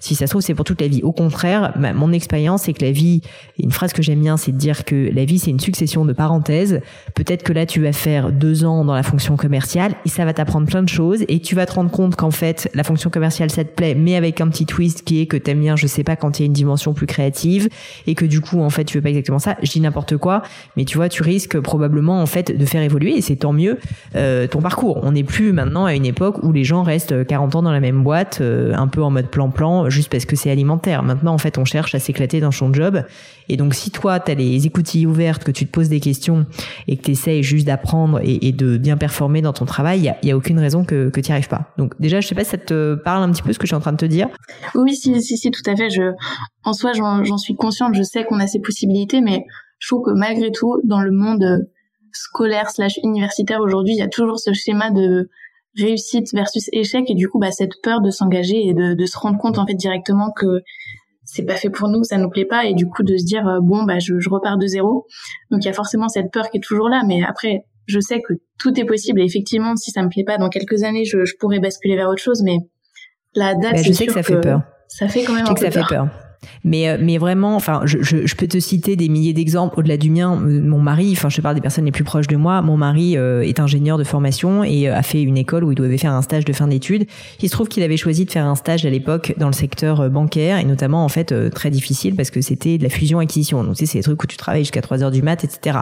si 0.00 0.14
ça 0.14 0.26
se 0.26 0.32
trouve, 0.32 0.42
c'est 0.42 0.54
pour 0.54 0.64
toute 0.64 0.80
la 0.80 0.88
vie. 0.88 1.02
Au 1.02 1.12
contraire, 1.12 1.74
mon 1.94 2.12
expérience, 2.12 2.62
c'est 2.62 2.72
que 2.72 2.84
la 2.84 2.92
vie, 2.92 3.22
une 3.58 3.70
phrase 3.70 3.92
que 3.92 4.02
j'aime 4.02 4.20
bien 4.20 4.31
c'est 4.36 4.52
de 4.52 4.56
dire 4.56 4.84
que 4.84 5.10
la 5.12 5.24
vie, 5.24 5.38
c'est 5.38 5.50
une 5.50 5.60
succession 5.60 6.04
de 6.04 6.12
parenthèses. 6.12 6.80
Peut-être 7.14 7.42
que 7.42 7.52
là, 7.52 7.66
tu 7.66 7.82
vas 7.82 7.92
faire 7.92 8.32
deux 8.32 8.64
ans 8.64 8.84
dans 8.84 8.94
la 8.94 9.02
fonction 9.02 9.36
commerciale 9.36 9.94
et 10.04 10.08
ça 10.08 10.24
va 10.24 10.32
t'apprendre 10.32 10.66
plein 10.66 10.82
de 10.82 10.88
choses 10.88 11.24
et 11.28 11.40
tu 11.40 11.54
vas 11.54 11.66
te 11.66 11.72
rendre 11.72 11.90
compte 11.90 12.16
qu'en 12.16 12.30
fait, 12.30 12.70
la 12.74 12.84
fonction 12.84 13.10
commerciale, 13.10 13.50
ça 13.50 13.64
te 13.64 13.74
plaît, 13.74 13.94
mais 13.94 14.16
avec 14.16 14.40
un 14.40 14.48
petit 14.48 14.66
twist 14.66 15.02
qui 15.02 15.20
est 15.20 15.26
que 15.26 15.36
t'aimes 15.36 15.60
bien, 15.60 15.76
je 15.76 15.86
sais 15.86 16.04
pas, 16.04 16.16
quand 16.16 16.38
il 16.38 16.42
y 16.42 16.44
a 16.44 16.46
une 16.46 16.52
dimension 16.52 16.94
plus 16.94 17.06
créative 17.06 17.68
et 18.06 18.14
que 18.14 18.24
du 18.24 18.40
coup, 18.40 18.60
en 18.60 18.70
fait, 18.70 18.84
tu 18.84 18.98
veux 18.98 19.02
pas 19.02 19.10
exactement 19.10 19.38
ça. 19.38 19.56
Je 19.62 19.70
dis 19.70 19.80
n'importe 19.80 20.16
quoi, 20.16 20.42
mais 20.76 20.84
tu 20.84 20.96
vois, 20.96 21.08
tu 21.08 21.22
risques 21.22 21.58
probablement, 21.60 22.20
en 22.20 22.26
fait, 22.26 22.56
de 22.56 22.64
faire 22.64 22.82
évoluer 22.82 23.16
et 23.16 23.20
c'est 23.20 23.36
tant 23.36 23.52
mieux 23.52 23.78
euh, 24.16 24.46
ton 24.46 24.60
parcours. 24.60 25.00
On 25.02 25.12
n'est 25.12 25.24
plus 25.24 25.52
maintenant 25.52 25.84
à 25.84 25.94
une 25.94 26.06
époque 26.06 26.42
où 26.42 26.52
les 26.52 26.64
gens 26.64 26.82
restent 26.82 27.26
40 27.26 27.56
ans 27.56 27.62
dans 27.62 27.72
la 27.72 27.80
même 27.80 28.02
boîte, 28.02 28.38
euh, 28.40 28.74
un 28.74 28.88
peu 28.88 29.02
en 29.02 29.10
mode 29.10 29.28
plan-plan, 29.28 29.90
juste 29.90 30.10
parce 30.10 30.24
que 30.24 30.36
c'est 30.36 30.50
alimentaire. 30.50 31.02
Maintenant, 31.02 31.34
en 31.34 31.38
fait, 31.38 31.58
on 31.58 31.64
cherche 31.64 31.94
à 31.94 31.98
s'éclater 31.98 32.40
dans 32.40 32.50
son 32.50 32.72
job. 32.72 33.02
Et 33.48 33.56
donc, 33.56 33.74
si 33.74 33.90
toi, 33.90 34.20
tu 34.20 34.34
les 34.34 34.66
écoutilles 34.66 35.06
ouvertes, 35.06 35.44
que 35.44 35.50
tu 35.50 35.66
te 35.66 35.70
poses 35.70 35.88
des 35.88 36.00
questions 36.00 36.46
et 36.88 36.96
que 36.96 37.02
tu 37.02 37.10
essayes 37.12 37.42
juste 37.42 37.66
d'apprendre 37.66 38.20
et, 38.22 38.52
de 38.52 38.76
bien 38.76 38.96
performer 38.96 39.42
dans 39.42 39.52
ton 39.52 39.64
travail, 39.64 40.10
il 40.22 40.28
y 40.28 40.30
a, 40.30 40.36
aucune 40.36 40.58
raison 40.58 40.84
que, 40.84 41.08
que 41.10 41.20
tu 41.20 41.30
n'y 41.30 41.32
arrives 41.32 41.48
pas. 41.48 41.72
Donc 41.78 41.94
déjà, 42.00 42.20
je 42.20 42.28
sais 42.28 42.34
pas 42.34 42.44
si 42.44 42.50
ça 42.50 42.58
te 42.58 42.94
parle 42.94 43.22
un 43.22 43.32
petit 43.32 43.42
peu 43.42 43.52
ce 43.52 43.58
que 43.58 43.66
je 43.66 43.70
suis 43.70 43.76
en 43.76 43.80
train 43.80 43.92
de 43.92 43.96
te 43.96 44.06
dire. 44.06 44.28
Oui, 44.74 44.94
si, 44.94 45.20
si, 45.22 45.36
si, 45.36 45.50
tout 45.50 45.62
à 45.70 45.76
fait. 45.76 45.88
En 46.64 46.72
soi, 46.72 46.92
j'en 46.92 47.38
suis 47.38 47.54
consciente, 47.54 47.94
je 47.94 48.02
sais 48.02 48.24
qu'on 48.24 48.40
a 48.40 48.46
ces 48.46 48.60
possibilités, 48.60 49.20
mais 49.20 49.44
je 49.78 49.88
trouve 49.88 50.04
que 50.04 50.12
malgré 50.12 50.50
tout, 50.50 50.80
dans 50.84 51.00
le 51.00 51.10
monde 51.10 51.66
scolaire 52.12 52.70
slash 52.70 52.98
universitaire 53.02 53.60
aujourd'hui, 53.60 53.94
il 53.94 53.98
y 53.98 54.02
a 54.02 54.08
toujours 54.08 54.38
ce 54.38 54.52
schéma 54.52 54.90
de 54.90 55.28
réussite 55.76 56.32
versus 56.34 56.68
échec 56.72 57.08
et 57.08 57.14
du 57.14 57.28
coup 57.28 57.38
bah 57.38 57.50
cette 57.50 57.80
peur 57.82 58.02
de 58.02 58.10
s'engager 58.10 58.68
et 58.68 58.74
de, 58.74 58.92
de 58.94 59.06
se 59.06 59.18
rendre 59.18 59.38
compte 59.38 59.58
en 59.58 59.66
fait 59.66 59.74
directement 59.74 60.30
que 60.30 60.62
c'est 61.32 61.44
pas 61.44 61.56
fait 61.56 61.70
pour 61.70 61.88
nous, 61.88 62.04
ça 62.04 62.18
nous 62.18 62.28
plaît 62.28 62.44
pas, 62.44 62.66
et 62.66 62.74
du 62.74 62.86
coup 62.86 63.02
de 63.02 63.16
se 63.16 63.24
dire 63.24 63.48
euh, 63.48 63.60
bon 63.62 63.84
bah 63.84 63.98
je, 63.98 64.18
je 64.18 64.28
repars 64.28 64.58
de 64.58 64.66
zéro. 64.66 65.06
Donc 65.50 65.64
il 65.64 65.66
y 65.66 65.70
a 65.70 65.72
forcément 65.72 66.08
cette 66.08 66.30
peur 66.30 66.50
qui 66.50 66.58
est 66.58 66.60
toujours 66.60 66.90
là, 66.90 67.02
mais 67.06 67.22
après 67.26 67.64
je 67.86 68.00
sais 68.00 68.20
que 68.20 68.34
tout 68.58 68.78
est 68.78 68.84
possible. 68.84 69.20
Et 69.20 69.24
effectivement, 69.24 69.74
si 69.76 69.90
ça 69.90 70.02
me 70.02 70.08
plaît 70.08 70.24
pas, 70.24 70.36
dans 70.36 70.50
quelques 70.50 70.82
années, 70.82 71.04
je, 71.04 71.24
je 71.24 71.34
pourrais 71.40 71.58
basculer 71.58 71.96
vers 71.96 72.08
autre 72.08 72.22
chose, 72.22 72.42
mais 72.44 72.58
la 73.34 73.54
date, 73.54 73.72
bah, 73.72 73.82
je 73.82 73.92
sais 73.92 74.06
que 74.06 74.12
ça 74.12 74.22
fait 74.22 74.40
peur. 74.40 74.62
Ça 74.88 75.08
fait 75.08 75.24
quand 75.24 75.32
même 75.32 75.46
un 75.46 75.54
peu 75.54 75.64
ça 75.64 75.70
peur. 75.70 75.88
fait 75.88 75.94
peur. 75.94 76.08
Mais 76.64 76.88
euh, 76.88 76.96
mais 77.00 77.18
vraiment, 77.18 77.56
enfin, 77.56 77.82
je, 77.84 78.02
je, 78.02 78.26
je, 78.26 78.36
peux 78.36 78.46
te 78.46 78.58
citer 78.58 78.96
des 78.96 79.08
milliers 79.08 79.32
d'exemples 79.32 79.78
au-delà 79.78 79.96
du 79.96 80.10
mien. 80.10 80.40
Euh, 80.40 80.62
mon 80.62 80.78
mari, 80.78 81.12
enfin, 81.12 81.28
je 81.28 81.40
parle 81.40 81.54
des 81.54 81.60
personnes 81.60 81.84
les 81.84 81.92
plus 81.92 82.04
proches 82.04 82.26
de 82.26 82.36
moi. 82.36 82.62
Mon 82.62 82.76
mari 82.76 83.16
euh, 83.16 83.42
est 83.42 83.60
ingénieur 83.60 83.98
de 83.98 84.04
formation 84.04 84.64
et 84.64 84.88
a 84.88 85.02
fait 85.02 85.22
une 85.22 85.36
école 85.36 85.64
où 85.64 85.72
il 85.72 85.74
devait 85.74 85.98
faire 85.98 86.12
un 86.12 86.22
stage 86.22 86.44
de 86.44 86.52
fin 86.52 86.68
d'études. 86.68 87.06
Il 87.40 87.48
se 87.48 87.52
trouve 87.52 87.68
qu'il 87.68 87.82
avait 87.82 87.96
choisi 87.96 88.24
de 88.24 88.30
faire 88.30 88.46
un 88.46 88.54
stage 88.54 88.86
à 88.86 88.90
l'époque 88.90 89.34
dans 89.38 89.48
le 89.48 89.52
secteur 89.52 90.10
bancaire 90.10 90.58
et 90.58 90.64
notamment 90.64 91.04
en 91.04 91.08
fait 91.08 91.34
très 91.50 91.70
difficile 91.70 92.14
parce 92.14 92.30
que 92.30 92.40
c'était 92.40 92.78
de 92.78 92.82
la 92.82 92.88
fusion-acquisition. 92.88 93.64
Donc 93.64 93.76
tu 93.76 93.86
sais, 93.86 93.92
c'est 93.92 93.98
des 93.98 94.04
trucs 94.04 94.22
où 94.22 94.26
tu 94.26 94.36
travailles 94.36 94.62
jusqu'à 94.62 94.82
3 94.82 95.02
heures 95.02 95.10
du 95.10 95.22
mat, 95.22 95.44
etc. 95.44 95.80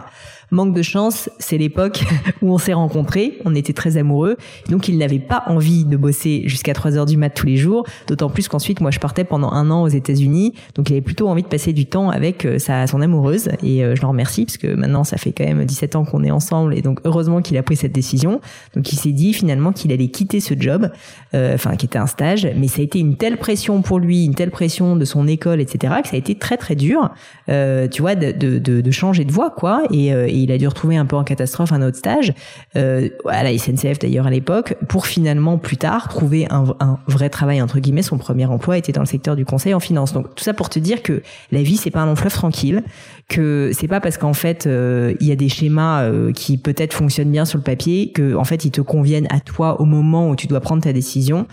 Manque 0.51 0.73
de 0.73 0.81
chance, 0.81 1.29
c'est 1.39 1.57
l'époque 1.57 2.03
où 2.41 2.53
on 2.53 2.57
s'est 2.57 2.73
rencontrés, 2.73 3.39
on 3.45 3.55
était 3.55 3.71
très 3.71 3.95
amoureux, 3.95 4.35
donc 4.69 4.89
il 4.89 4.97
n'avait 4.97 5.19
pas 5.19 5.43
envie 5.47 5.85
de 5.85 5.95
bosser 5.95 6.43
jusqu'à 6.45 6.73
3 6.73 6.97
heures 6.97 7.05
du 7.05 7.15
mat 7.15 7.29
tous 7.29 7.45
les 7.45 7.55
jours, 7.55 7.85
d'autant 8.07 8.29
plus 8.29 8.49
qu'ensuite 8.49 8.81
moi 8.81 8.91
je 8.91 8.99
partais 8.99 9.23
pendant 9.23 9.51
un 9.51 9.71
an 9.71 9.83
aux 9.83 9.87
États-Unis, 9.87 10.50
donc 10.75 10.89
il 10.89 10.93
avait 10.93 11.01
plutôt 11.01 11.27
envie 11.27 11.43
de 11.43 11.47
passer 11.47 11.73
du 11.73 11.85
temps 11.85 12.09
avec 12.09 12.45
euh, 12.45 12.59
sa 12.59 12.87
son 12.87 13.01
amoureuse 13.01 13.49
et 13.63 13.83
euh, 13.83 13.95
je 13.95 14.01
le 14.01 14.07
remercie 14.07 14.45
parce 14.45 14.57
que 14.57 14.73
maintenant 14.73 15.03
ça 15.03 15.17
fait 15.17 15.31
quand 15.31 15.45
même 15.45 15.63
17 15.65 15.95
ans 15.95 16.05
qu'on 16.05 16.23
est 16.23 16.31
ensemble 16.31 16.75
et 16.75 16.81
donc 16.81 16.99
heureusement 17.03 17.41
qu'il 17.41 17.57
a 17.57 17.63
pris 17.63 17.75
cette 17.75 17.91
décision. 17.91 18.41
Donc 18.75 18.91
il 18.91 18.97
s'est 18.97 19.11
dit 19.11 19.33
finalement 19.33 19.71
qu'il 19.71 19.91
allait 19.91 20.09
quitter 20.09 20.39
ce 20.39 20.53
job, 20.57 20.89
euh, 21.33 21.55
enfin 21.55 21.75
qui 21.75 21.85
était 21.85 21.99
un 21.99 22.07
stage, 22.07 22.47
mais 22.55 22.67
ça 22.67 22.81
a 22.81 22.83
été 22.83 22.99
une 22.99 23.15
telle 23.17 23.37
pression 23.37 23.81
pour 23.81 23.99
lui, 23.99 24.25
une 24.25 24.35
telle 24.35 24.51
pression 24.51 24.95
de 24.95 25.05
son 25.05 25.27
école, 25.27 25.61
etc. 25.61 25.95
que 26.03 26.09
ça 26.09 26.15
a 26.15 26.19
été 26.19 26.35
très 26.35 26.57
très 26.57 26.75
dur, 26.75 27.09
tu 27.47 28.01
vois, 28.01 28.15
de, 28.15 28.31
de, 28.31 28.59
de, 28.59 28.91
changer 28.91 29.25
de 29.25 29.31
voie 29.31 29.49
quoi 29.49 29.83
et 29.91 30.09
il 30.33 30.51
a 30.51 30.57
dû 30.57 30.67
retrouver 30.67 30.97
un 30.97 31.05
peu 31.05 31.15
en 31.15 31.23
catastrophe 31.23 31.71
un 31.71 31.81
autre 31.81 31.97
stage 31.97 32.33
euh, 32.75 33.09
à 33.27 33.43
la 33.43 33.57
SNCF 33.57 33.99
d'ailleurs 33.99 34.27
à 34.27 34.29
l'époque 34.29 34.75
pour 34.87 35.05
finalement 35.05 35.57
plus 35.57 35.77
tard 35.77 36.07
trouver 36.07 36.47
un, 36.49 36.63
un, 36.79 36.99
vrai 37.07 37.29
travail 37.29 37.61
entre 37.61 37.79
guillemets 37.79 38.01
son 38.01 38.17
premier 38.17 38.45
emploi 38.45 38.77
était 38.77 38.91
dans 38.91 39.01
le 39.01 39.07
secteur 39.07 39.35
du 39.35 39.45
conseil 39.45 39.73
en 39.73 39.79
finance 39.79 40.13
donc 40.13 40.27
tout 40.41 40.45
ça 40.45 40.55
pour 40.55 40.69
te 40.69 40.79
dire 40.79 41.03
que 41.03 41.21
la 41.51 41.61
vie 41.61 41.77
c'est 41.77 41.91
pas 41.91 42.01
un 42.01 42.07
long 42.07 42.15
fleuve 42.15 42.33
tranquille 42.33 42.83
que 43.29 43.69
c'est 43.77 43.87
pas 43.87 43.99
parce 43.99 44.17
qu'en 44.17 44.33
fait 44.33 44.65
euh, 44.65 45.13
il 45.19 45.27
y 45.27 45.31
a 45.31 45.35
des 45.35 45.49
schémas 45.49 46.01
euh, 46.01 46.31
qui 46.33 46.57
peut-être 46.57 46.93
fonctionnent 46.93 47.29
bien 47.29 47.45
sur 47.45 47.59
le 47.59 47.63
papier 47.63 48.11
que 48.11 48.33
en 48.35 48.43
fait 48.43 48.65
ils 48.65 48.71
te 48.71 48.81
conviennent 48.81 49.27
à 49.29 49.39
toi 49.39 49.79
au 49.79 49.85
moment 49.85 50.29
où 50.29 50.35
tu 50.35 50.47
dois 50.47 50.59
prendre 50.59 50.81
ta 50.81 50.93
décision 50.93 51.45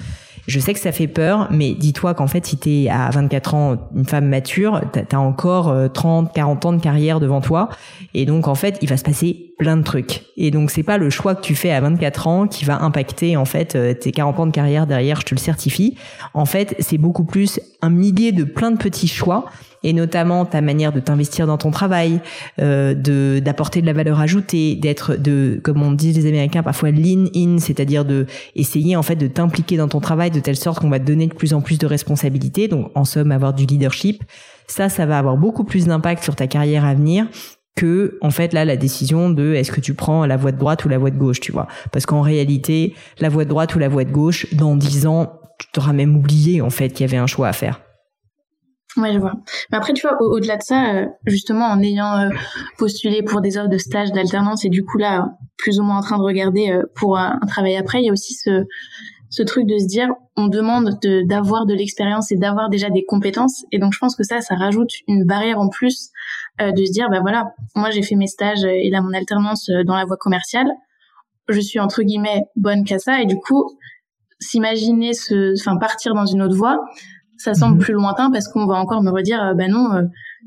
je 0.49 0.59
sais 0.61 0.73
que 0.73 0.81
ça 0.81 0.93
fait 0.93 1.07
peur, 1.07 1.47
mais 1.50 1.75
dis-toi 1.75 2.14
qu'en 2.14 2.26
fait, 2.26 2.47
si 2.47 2.57
t'es 2.57 2.88
à 2.90 3.11
24 3.11 3.55
ans 3.55 3.76
une 3.95 4.07
femme 4.07 4.26
mature, 4.26 4.81
t'as 4.93 5.02
as 5.12 5.21
encore 5.21 5.75
30, 5.93 6.28
euh, 6.28 6.33
40 6.35 6.64
ans 6.64 6.73
de 6.73 6.81
carrière 6.81 7.21
devant 7.21 7.43
toi. 7.43 7.69
Et 8.14 8.25
donc, 8.25 8.49
en 8.49 8.55
fait, 8.55 8.78
il 8.81 8.88
va 8.88 8.97
se 8.97 9.05
passer 9.05 9.52
plein 9.59 9.76
de 9.76 9.83
trucs. 9.83 10.23
Et 10.38 10.50
donc, 10.50 10.71
c'est 10.71 10.83
pas 10.83 10.97
le 10.97 11.11
choix 11.11 11.35
que 11.35 11.43
tu 11.43 11.55
fais 11.55 11.71
à 11.71 11.81
24 11.83 12.26
ans 12.28 12.47
qui 12.49 12.64
va 12.64 12.83
impacter, 12.83 13.37
en 13.37 13.45
fait, 13.45 13.76
euh, 13.76 13.93
tes 13.93 14.11
40 14.11 14.40
ans 14.40 14.47
de 14.47 14.50
carrière 14.50 14.87
derrière, 14.87 15.21
je 15.21 15.26
te 15.26 15.35
le 15.35 15.40
certifie. 15.40 15.97
En 16.33 16.47
fait, 16.47 16.75
c'est 16.78 16.99
beaucoup 16.99 17.25
plus 17.25 17.61
un 17.83 17.90
millier 17.90 18.33
de 18.33 18.45
plein 18.45 18.71
de 18.71 18.78
petits 18.78 19.09
choix 19.09 19.45
et 19.82 19.92
notamment 19.92 20.44
ta 20.44 20.61
manière 20.61 20.92
de 20.92 21.00
t'investir 21.00 21.47
dans 21.47 21.58
ton 21.58 21.70
travail, 21.70 22.20
euh, 22.61 22.94
de 22.94 23.40
d'apporter 23.40 23.80
de 23.80 23.87
la 23.87 23.92
valeur 23.92 24.20
ajoutée, 24.20 24.75
d'être 24.75 25.16
de 25.16 25.61
comme 25.62 25.82
on 25.82 25.92
dit 25.92 26.12
les 26.12 26.26
Américains 26.26 26.62
parfois 26.62 26.90
lean 26.90 27.26
in, 27.35 27.58
c'est-à-dire 27.58 28.04
de 28.04 28.26
essayer 28.54 28.97
en 28.97 29.02
fait 29.02 29.16
de 29.16 29.26
t'impliquer 29.26 29.76
dans 29.76 29.88
ton 29.88 30.00
travail 30.00 30.30
de 30.30 30.40
telle 30.40 30.56
sorte 30.56 30.80
qu'on 30.80 30.90
va 30.90 30.99
te 30.99 31.04
donner 31.04 31.26
de 31.26 31.35
plus 31.35 31.54
en 31.54 31.61
plus 31.61 31.78
de 31.78 31.87
responsabilités, 31.87 32.68
donc 32.68 32.90
en 32.94 33.04
somme 33.04 33.32
avoir 33.32 33.54
du 33.54 33.66
leadership. 33.66 34.23
Ça, 34.66 34.88
ça 34.88 35.06
va 35.06 35.18
avoir 35.18 35.37
beaucoup 35.37 35.64
plus 35.64 35.87
d'impact 35.87 36.23
sur 36.23 36.37
ta 36.37 36.47
carrière 36.47 36.85
à 36.85 36.94
venir 36.94 37.26
que 37.75 38.18
en 38.23 38.30
fait 38.30 38.52
là 38.52 38.64
la 38.64 38.76
décision 38.76 39.30
de 39.30 39.54
est-ce 39.54 39.70
que 39.70 39.80
tu 39.80 39.94
prends 39.94 40.26
la 40.26 40.37
voie 40.37 40.50
de 40.50 40.58
droite 40.58 40.85
ou 40.85 40.88
la 40.88 40.99
voie 40.99 41.11
de 41.11 41.18
gauche, 41.18 41.40
tu 41.40 41.52
vois. 41.52 41.68
Parce 41.92 42.06
qu'en 42.06 42.23
réalité, 42.23 42.94
la 43.20 43.28
voie 43.28 43.44
de 43.44 43.49
droite 43.49 43.75
ou 43.75 43.78
la 43.78 43.88
voie 43.88 44.04
de 44.04 44.11
gauche, 44.11 44.52
dans 44.54 44.75
dix 44.75 45.06
ans, 45.06 45.32
tu 45.58 45.68
t'auras 45.73 45.92
même 45.92 46.16
oublié 46.16 46.61
en 46.61 46.70
fait 46.70 46.90
qu'il 46.90 47.06
y 47.06 47.08
avait 47.08 47.16
un 47.16 47.26
choix 47.26 47.49
à 47.49 47.52
faire. 47.52 47.80
Ouais, 48.99 49.12
je 49.12 49.19
vois. 49.19 49.35
Mais 49.71 49.78
après, 49.78 49.93
tu 49.93 50.07
vois, 50.07 50.21
au-delà 50.21 50.57
de 50.57 50.62
ça, 50.62 50.95
euh, 50.95 51.07
justement, 51.25 51.67
en 51.67 51.81
ayant 51.81 52.19
euh, 52.19 52.31
postulé 52.78 53.23
pour 53.23 53.40
des 53.40 53.57
offres 53.57 53.69
de 53.69 53.78
stage, 53.78 54.11
d'alternance, 54.11 54.64
et 54.64 54.69
du 54.69 54.85
coup 54.85 54.99
là, 54.99 55.28
plus 55.57 55.78
ou 55.78 55.85
moins 55.85 55.99
en 55.99 56.00
train 56.00 56.19
de 56.19 56.23
regarder 56.23 56.71
euh, 56.71 56.83
pour 56.97 57.17
un, 57.17 57.38
travail 57.47 57.76
après, 57.76 58.00
il 58.00 58.07
y 58.07 58.09
a 58.09 58.12
aussi 58.12 58.35
ce, 58.35 58.64
ce 59.31 59.43
truc 59.45 59.67
de 59.67 59.78
se 59.78 59.87
dire, 59.87 60.09
on 60.37 60.49
demande 60.49 60.99
d'avoir 61.26 61.64
de, 61.64 61.75
l'expérience 61.75 62.33
et 62.33 62.37
d'avoir 62.37 62.71
déjà 62.71 62.90
des 62.90 63.05
compétences, 63.05 63.64
et 63.71 63.78
donc 63.78 63.93
je 63.93 63.99
pense 64.00 64.17
que 64.17 64.25
ça, 64.25 64.40
ça 64.40 64.57
rajoute 64.57 64.90
une 65.07 65.25
barrière 65.25 65.61
en 65.61 65.69
plus 65.69 66.11
de 66.59 66.85
se 66.85 66.90
dire, 66.90 67.09
bah 67.11 67.21
voilà, 67.21 67.52
moi 67.76 67.90
j'ai 67.90 68.02
fait 68.02 68.17
mes 68.17 68.26
stages 68.26 68.64
et 68.64 68.90
là 68.90 69.00
mon 69.00 69.12
alternance 69.12 69.71
dans 69.87 69.95
la 69.95 70.05
voie 70.07 70.17
commerciale, 70.17 70.67
je 71.49 71.61
suis 71.61 71.78
entre 71.78 72.02
guillemets 72.02 72.43
bonne 72.57 72.85
qu'à 72.85 72.99
ça, 72.99 73.21
et 73.21 73.26
du 73.26 73.37
coup, 73.37 73.78
s'imaginer 74.40 75.12
enfin 75.61 75.76
partir 75.76 76.14
dans 76.14 76.26
une 76.26 76.43
autre 76.43 76.57
voie, 76.57 76.81
ça 77.38 77.54
semble 77.54 77.76
mhm. 77.76 77.80
plus 77.80 77.95
lointain 77.95 78.30
parce 78.30 78.49
qu'on 78.49 78.66
va 78.66 78.75
encore 78.75 79.02
me 79.02 79.11
redire 79.11 79.42
euh, 79.42 79.54
bah 79.54 79.68
non 79.68 79.92
euh, 79.92 80.02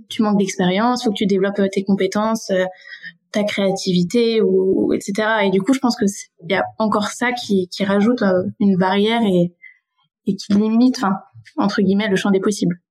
tu 0.10 0.21
manques 0.21 0.38
d'expérience 0.38 1.03
faut 1.03 1.12
que 1.12 1.15
tu 1.15 1.25
développes 1.25 1.60
euh, 1.60 1.67
tes 1.71 1.83
compétences 1.83 2.51
ta 3.31 3.43
créativité 3.43 4.41
ou 4.41 4.93
etc 4.93 5.13
et 5.43 5.50
du 5.50 5.62
coup 5.62 5.74
je 5.74 5.79
pense 5.79 5.95
que 5.95 6.05
il 6.43 6.51
y 6.51 6.55
a 6.55 6.63
encore 6.77 7.07
ça 7.07 7.31
qui, 7.31 7.69
qui 7.69 7.86
rajoute 7.86 8.24
une 8.60 8.77
barrière 8.77 9.21
et, 9.24 9.53
et 10.27 10.36
qui 10.36 10.53
limite 10.53 10.98
enfin 10.98 11.15
entre 11.57 11.81
guillemets 11.81 12.10
le 12.10 12.17
champ 12.17 12.29
des 12.29 12.41
possibles 12.41 12.81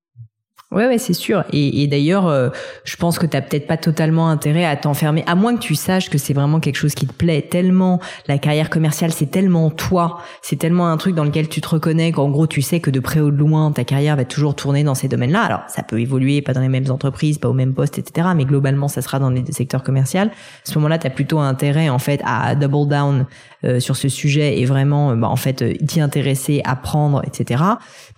Ouais, 0.73 0.87
ouais, 0.87 0.99
c'est 0.99 1.15
sûr. 1.15 1.43
Et, 1.53 1.83
et 1.83 1.89
d'ailleurs, 1.89 2.29
euh, 2.29 2.49
je 2.85 2.95
pense 2.95 3.19
que 3.19 3.27
t'as 3.27 3.41
peut-être 3.41 3.67
pas 3.67 3.77
totalement 3.77 4.29
intérêt 4.29 4.65
à 4.65 4.77
t'enfermer, 4.77 5.25
à 5.27 5.35
moins 5.35 5.57
que 5.57 5.61
tu 5.61 5.75
saches 5.75 6.09
que 6.11 6.17
c'est 6.17 6.33
vraiment 6.33 6.61
quelque 6.61 6.77
chose 6.77 6.95
qui 6.95 7.09
te 7.09 7.13
plaît 7.13 7.43
tellement. 7.43 7.99
La 8.29 8.39
carrière 8.39 8.71
commerciale, 8.71 9.13
c'est 9.13 9.33
tellement 9.33 9.71
toi, 9.71 10.19
c'est 10.43 10.55
tellement 10.55 10.89
un 10.89 10.97
truc 10.97 11.17
dans 11.17 11.25
lequel 11.25 11.49
tu 11.49 11.61
te 11.61 11.69
reconnais 11.69 12.13
qu'en 12.13 12.31
gros, 12.31 12.47
tu 12.47 12.63
sais 12.63 12.79
que 12.79 12.93
de 12.93 13.01
près 13.01 13.19
ou 13.19 13.33
de 13.33 13.37
loin, 13.37 13.73
ta 13.73 13.83
carrière 13.83 14.15
va 14.15 14.25
toujours 14.25 14.55
tourner 14.55 14.85
dans 14.85 14.95
ces 14.95 15.09
domaines-là. 15.09 15.43
Alors, 15.43 15.63
ça 15.67 15.83
peut 15.83 16.01
évoluer, 16.01 16.41
pas 16.41 16.53
dans 16.53 16.61
les 16.61 16.69
mêmes 16.69 16.89
entreprises, 16.89 17.39
pas 17.39 17.49
au 17.49 17.53
même 17.53 17.75
poste, 17.75 17.99
etc. 17.99 18.29
Mais 18.37 18.45
globalement, 18.45 18.87
ça 18.87 19.03
sera 19.03 19.19
dans 19.19 19.31
les 19.31 19.43
secteurs 19.51 19.83
commerciaux. 19.83 20.21
À 20.21 20.29
ce 20.63 20.75
moment-là, 20.77 20.99
t'as 20.99 21.11
plutôt 21.11 21.41
intérêt 21.41 21.89
en 21.89 21.99
fait 21.99 22.21
à 22.25 22.55
double 22.55 22.89
down 22.89 23.27
euh, 23.65 23.81
sur 23.81 23.97
ce 23.97 24.09
sujet 24.09 24.61
et 24.61 24.67
vraiment, 24.67 25.17
bah, 25.17 25.29
en 25.29 25.37
fait, 25.37 25.65
t'y 25.85 26.01
intéresser, 26.01 26.63
apprendre, 26.65 27.23
etc. 27.27 27.65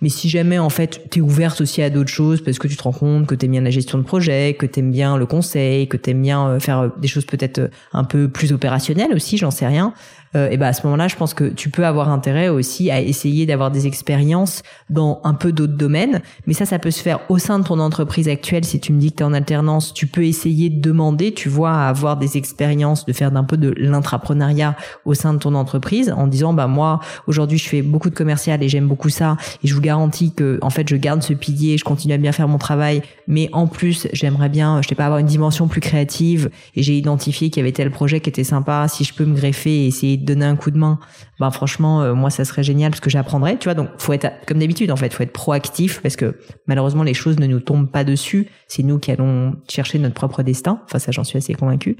Mais 0.01 0.09
si 0.09 0.29
jamais 0.29 0.59
en 0.59 0.69
fait, 0.69 1.09
t'es 1.09 1.19
ouverte 1.19 1.59
aussi 1.59 1.81
à 1.81 1.89
d'autres 1.89 2.11
choses 2.11 2.42
parce 2.43 2.59
que 2.59 2.67
tu 2.67 2.75
te 2.75 2.83
rends 2.83 2.91
compte 2.91 3.27
que 3.27 3.35
tu 3.35 3.45
aimes 3.45 3.51
bien 3.51 3.61
la 3.61 3.69
gestion 3.69 3.97
de 3.97 4.03
projet, 4.03 4.55
que 4.57 4.65
tu 4.65 4.79
aimes 4.79 4.91
bien 4.91 5.17
le 5.17 5.25
conseil, 5.25 5.87
que 5.87 5.97
tu 5.97 6.11
aimes 6.11 6.21
bien 6.21 6.47
euh, 6.47 6.59
faire 6.59 6.79
euh, 6.79 6.89
des 6.97 7.07
choses 7.07 7.25
peut-être 7.25 7.59
euh, 7.59 7.67
un 7.93 8.03
peu 8.03 8.27
plus 8.27 8.53
opérationnelles 8.53 9.13
aussi, 9.13 9.37
j'en 9.37 9.51
sais 9.51 9.67
rien. 9.67 9.93
Euh, 10.35 10.49
et 10.49 10.57
ben 10.57 10.67
à 10.67 10.73
ce 10.73 10.83
moment-là, 10.85 11.07
je 11.07 11.15
pense 11.15 11.33
que 11.33 11.45
tu 11.45 11.69
peux 11.69 11.85
avoir 11.85 12.09
intérêt 12.09 12.49
aussi 12.49 12.91
à 12.91 13.01
essayer 13.01 13.45
d'avoir 13.45 13.71
des 13.71 13.87
expériences 13.87 14.63
dans 14.89 15.21
un 15.23 15.33
peu 15.33 15.51
d'autres 15.51 15.77
domaines. 15.77 16.21
Mais 16.47 16.53
ça, 16.53 16.65
ça 16.65 16.79
peut 16.79 16.91
se 16.91 17.01
faire 17.01 17.19
au 17.29 17.37
sein 17.37 17.59
de 17.59 17.63
ton 17.63 17.79
entreprise 17.79 18.27
actuelle. 18.27 18.65
Si 18.65 18.79
tu 18.79 18.93
me 18.93 18.99
dis 18.99 19.11
que 19.11 19.17
tu 19.17 19.23
es 19.23 19.25
en 19.25 19.33
alternance, 19.33 19.93
tu 19.93 20.07
peux 20.07 20.25
essayer 20.25 20.69
de 20.69 20.81
demander, 20.81 21.33
tu 21.33 21.49
vois, 21.49 21.71
à 21.71 21.89
avoir 21.89 22.17
des 22.17 22.37
expériences, 22.37 23.05
de 23.05 23.13
faire 23.13 23.31
d'un 23.31 23.43
peu 23.43 23.57
de 23.57 23.73
l'intrapreneuriat 23.77 24.75
au 25.05 25.13
sein 25.13 25.33
de 25.33 25.39
ton 25.39 25.55
entreprise 25.55 26.13
en 26.15 26.27
disant, 26.27 26.53
bah 26.53 26.67
moi, 26.67 26.99
aujourd'hui, 27.27 27.57
je 27.57 27.67
fais 27.67 27.81
beaucoup 27.81 28.09
de 28.09 28.15
commercial 28.15 28.63
et 28.63 28.69
j'aime 28.69 28.87
beaucoup 28.87 29.09
ça. 29.09 29.37
Et 29.63 29.67
je 29.67 29.75
vous 29.75 29.81
garantis 29.81 30.33
que, 30.33 30.59
en 30.61 30.69
fait, 30.69 30.87
je 30.89 30.95
garde 30.95 31.21
ce 31.21 31.33
pilier, 31.33 31.77
je 31.77 31.83
continue 31.83 32.13
à 32.13 32.17
bien 32.17 32.31
faire 32.31 32.47
mon 32.47 32.57
travail. 32.57 33.01
Mais 33.27 33.49
en 33.53 33.67
plus, 33.67 34.07
j'aimerais 34.13 34.49
bien, 34.49 34.81
je 34.81 34.87
sais 34.87 34.95
pas, 34.95 35.05
avoir 35.05 35.19
une 35.19 35.27
dimension 35.27 35.67
plus 35.67 35.81
créative. 35.81 36.49
Et 36.75 36.83
j'ai 36.83 36.97
identifié 36.97 37.49
qu'il 37.49 37.61
y 37.61 37.63
avait 37.63 37.71
tel 37.71 37.91
projet 37.91 38.19
qui 38.19 38.29
était 38.29 38.43
sympa. 38.43 38.87
Si 38.87 39.03
je 39.03 39.13
peux 39.13 39.25
me 39.25 39.35
greffer 39.35 39.83
et 39.83 39.87
essayer 39.87 40.17
donner 40.23 40.45
un 40.45 40.55
coup 40.55 40.71
de 40.71 40.77
main, 40.77 40.99
ben 41.39 41.51
franchement, 41.51 42.01
euh, 42.01 42.13
moi 42.13 42.29
ça 42.29 42.45
serait 42.45 42.63
génial 42.63 42.91
parce 42.91 42.99
que 42.99 43.09
j'apprendrais, 43.09 43.57
tu 43.57 43.65
vois. 43.65 43.73
Donc 43.73 43.89
faut 43.97 44.13
être 44.13 44.27
comme 44.47 44.59
d'habitude 44.59 44.91
en 44.91 44.95
fait, 44.95 45.13
faut 45.13 45.23
être 45.23 45.33
proactif 45.33 46.01
parce 46.01 46.15
que 46.15 46.37
malheureusement 46.67 47.03
les 47.03 47.13
choses 47.13 47.39
ne 47.39 47.47
nous 47.47 47.59
tombent 47.59 47.89
pas 47.89 48.03
dessus. 48.03 48.47
C'est 48.67 48.83
nous 48.83 48.99
qui 48.99 49.11
allons 49.11 49.55
chercher 49.69 49.99
notre 49.99 50.15
propre 50.15 50.43
destin. 50.43 50.81
Enfin 50.85 50.99
ça 50.99 51.11
j'en 51.11 51.23
suis 51.23 51.37
assez 51.37 51.53
convaincu. 51.53 51.97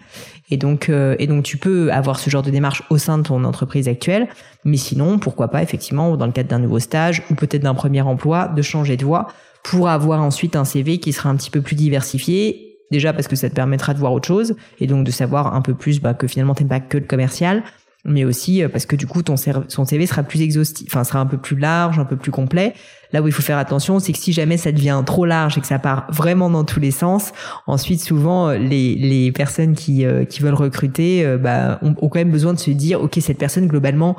Et 0.49 0.57
donc 0.57 0.89
euh, 0.89 1.15
et 1.19 1.27
donc 1.27 1.43
tu 1.43 1.57
peux 1.57 1.91
avoir 1.91 2.19
ce 2.19 2.29
genre 2.29 2.43
de 2.43 2.51
démarche 2.51 2.83
au 2.89 2.97
sein 2.97 3.17
de 3.17 3.23
ton 3.23 3.43
entreprise 3.43 3.87
actuelle, 3.87 4.27
mais 4.65 4.77
sinon 4.77 5.19
pourquoi 5.19 5.49
pas 5.49 5.61
effectivement 5.63 6.17
dans 6.17 6.25
le 6.25 6.31
cadre 6.31 6.49
d'un 6.49 6.59
nouveau 6.59 6.79
stage 6.79 7.23
ou 7.29 7.35
peut-être 7.35 7.63
d'un 7.63 7.75
premier 7.75 8.01
emploi 8.01 8.47
de 8.47 8.61
changer 8.61 8.97
de 8.97 9.05
voie 9.05 9.27
pour 9.63 9.87
avoir 9.89 10.21
ensuite 10.21 10.55
un 10.55 10.65
CV 10.65 10.97
qui 10.97 11.13
sera 11.13 11.29
un 11.29 11.35
petit 11.35 11.49
peu 11.49 11.61
plus 11.61 11.75
diversifié 11.75 12.73
Déjà 12.93 13.11
parce 13.11 13.27
que 13.27 13.35
ça 13.35 13.49
te 13.49 13.55
permettra 13.55 13.95
de 13.95 13.99
voir 13.99 14.13
autre 14.13 14.27
chose 14.27 14.55
et 14.79 14.85
donc 14.85 15.03
de 15.03 15.09
savoir 15.09 15.55
un 15.55 15.61
peu 15.61 15.73
plus 15.73 15.99
bah, 15.99 16.13
que 16.13 16.27
finalement 16.27 16.53
t'aimes 16.53 16.67
pas 16.67 16.79
que 16.79 16.99
le 16.99 17.05
commercial, 17.05 17.63
mais 18.05 18.25
aussi 18.25 18.63
euh, 18.63 18.69
parce 18.69 18.85
que 18.85 18.95
du 18.95 19.07
coup 19.07 19.23
ton, 19.23 19.35
son 19.37 19.85
CV 19.85 20.05
sera 20.05 20.23
plus 20.23 20.41
exhaustif, 20.41 20.87
enfin 20.89 21.03
sera 21.03 21.19
un 21.19 21.25
peu 21.25 21.37
plus 21.37 21.55
large, 21.55 21.99
un 21.99 22.05
peu 22.05 22.17
plus 22.17 22.31
complet. 22.31 22.73
Là 23.11 23.21
où 23.21 23.27
il 23.27 23.33
faut 23.33 23.41
faire 23.41 23.57
attention, 23.57 23.99
c'est 23.99 24.11
que 24.11 24.17
si 24.17 24.33
jamais 24.33 24.57
ça 24.57 24.71
devient 24.71 25.01
trop 25.05 25.25
large 25.25 25.57
et 25.57 25.61
que 25.61 25.67
ça 25.67 25.79
part 25.79 26.07
vraiment 26.09 26.49
dans 26.49 26.63
tous 26.63 26.79
les 26.79 26.91
sens, 26.91 27.31
ensuite 27.67 28.01
souvent 28.01 28.49
euh, 28.49 28.57
les, 28.57 28.95
les 28.95 29.31
personnes 29.31 29.75
qui, 29.75 30.05
euh, 30.05 30.25
qui 30.25 30.41
veulent 30.41 30.53
recruter 30.53 31.37
bah, 31.37 31.79
ont, 31.81 31.95
ont, 31.97 32.09
quand 32.09 32.19
même 32.19 32.31
besoin 32.31 32.53
de 32.53 32.59
se 32.59 32.71
dire 32.71 33.01
ok 33.01 33.17
cette 33.21 33.37
personne 33.37 33.67
globalement 33.67 34.17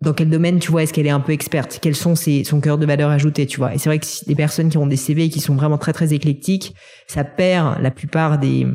dans 0.00 0.14
quel 0.14 0.30
domaine 0.30 0.58
tu 0.58 0.70
vois 0.70 0.82
est-ce 0.82 0.94
qu'elle 0.94 1.06
est 1.06 1.10
un 1.10 1.20
peu 1.20 1.32
experte? 1.32 1.78
Quels 1.82 1.94
sont 1.94 2.14
ses 2.14 2.42
son 2.44 2.60
cœur 2.60 2.78
de 2.78 2.86
valeur 2.86 3.10
ajouté 3.10 3.46
tu 3.46 3.58
vois? 3.58 3.74
Et 3.74 3.78
c'est 3.78 3.90
vrai 3.90 3.98
que 3.98 4.06
des 4.26 4.34
personnes 4.34 4.70
qui 4.70 4.78
ont 4.78 4.86
des 4.86 4.96
CV 4.96 5.28
qui 5.28 5.40
sont 5.40 5.54
vraiment 5.54 5.78
très 5.78 5.92
très 5.92 6.14
éclectiques 6.14 6.74
ça 7.06 7.22
perd 7.22 7.80
la 7.82 7.90
plupart 7.90 8.38
des 8.38 8.66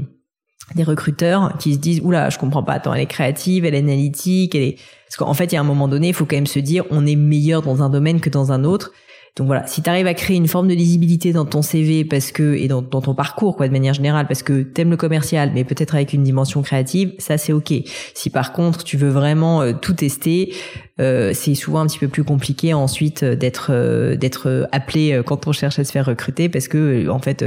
des 0.74 0.84
recruteurs 0.84 1.58
qui 1.60 1.74
se 1.74 1.80
disent 1.80 2.02
oula 2.04 2.30
je 2.30 2.38
comprends 2.40 2.64
pas 2.64 2.74
attends 2.74 2.94
elle 2.94 3.02
est 3.02 3.06
créative 3.06 3.66
elle 3.66 3.76
est 3.76 3.80
analytique 3.80 4.56
elle 4.56 4.64
est 4.64 4.78
parce 5.08 5.18
qu'en 5.18 5.34
fait 5.34 5.52
il 5.52 5.56
y 5.56 5.58
a 5.58 5.62
un 5.62 5.66
moment 5.66 5.88
donné 5.88 6.08
il 6.08 6.14
faut 6.14 6.26
quand 6.26 6.38
même 6.38 6.48
se 6.48 6.60
dire 6.60 6.86
on 6.90 7.06
est 7.06 7.16
meilleur 7.16 7.62
dans 7.62 7.84
un 7.84 7.90
domaine 7.90 8.20
que 8.20 8.30
dans 8.30 8.52
un 8.52 8.64
autre 8.64 8.92
donc 9.36 9.48
voilà, 9.48 9.68
si 9.68 9.82
tu 9.82 9.90
arrives 9.90 10.08
à 10.08 10.14
créer 10.14 10.38
une 10.38 10.48
forme 10.48 10.70
de 10.70 10.74
lisibilité 10.74 11.34
dans 11.34 11.44
ton 11.44 11.62
CV 11.62 12.06
parce 12.06 12.32
que 12.32 12.56
et 12.56 12.70
dans, 12.70 12.82
dans 12.82 13.02
ton 13.02 13.14
parcours 13.14 13.58
quoi 13.58 13.68
de 13.68 13.74
manière 13.74 13.94
générale 13.94 14.28
parce 14.28 14.44
que 14.44 14.62
t'aimes 14.62 14.92
le 14.92 14.96
commercial 14.96 15.52
mais 15.54 15.66
peut-être 15.66 15.94
avec 15.94 16.14
une 16.14 16.24
dimension 16.24 16.62
créative, 16.62 17.14
ça 17.18 17.38
c'est 17.38 17.52
ok. 17.52 17.74
Si 18.14 18.30
par 18.30 18.54
contre 18.54 18.86
tu 18.86 18.96
veux 18.96 19.10
vraiment 19.10 19.62
euh, 19.62 19.74
tout 19.74 19.92
tester, 19.92 20.54
euh, 21.02 21.32
c'est 21.34 21.56
souvent 21.56 21.82
un 21.82 21.88
petit 21.88 22.00
peu 22.00 22.08
plus 22.08 22.24
compliqué 22.24 22.74
ensuite 22.74 23.24
euh, 23.24 23.36
d'être 23.36 23.72
euh, 23.72 24.16
d'être 24.16 24.70
appelé 24.72 25.22
quand 25.26 25.46
on 25.46 25.52
cherche 25.52 25.78
à 25.78 25.84
se 25.84 25.92
faire 25.92 26.06
recruter 26.06 26.48
parce 26.48 26.70
que 26.70 27.10
en 27.10 27.20
fait 27.20 27.44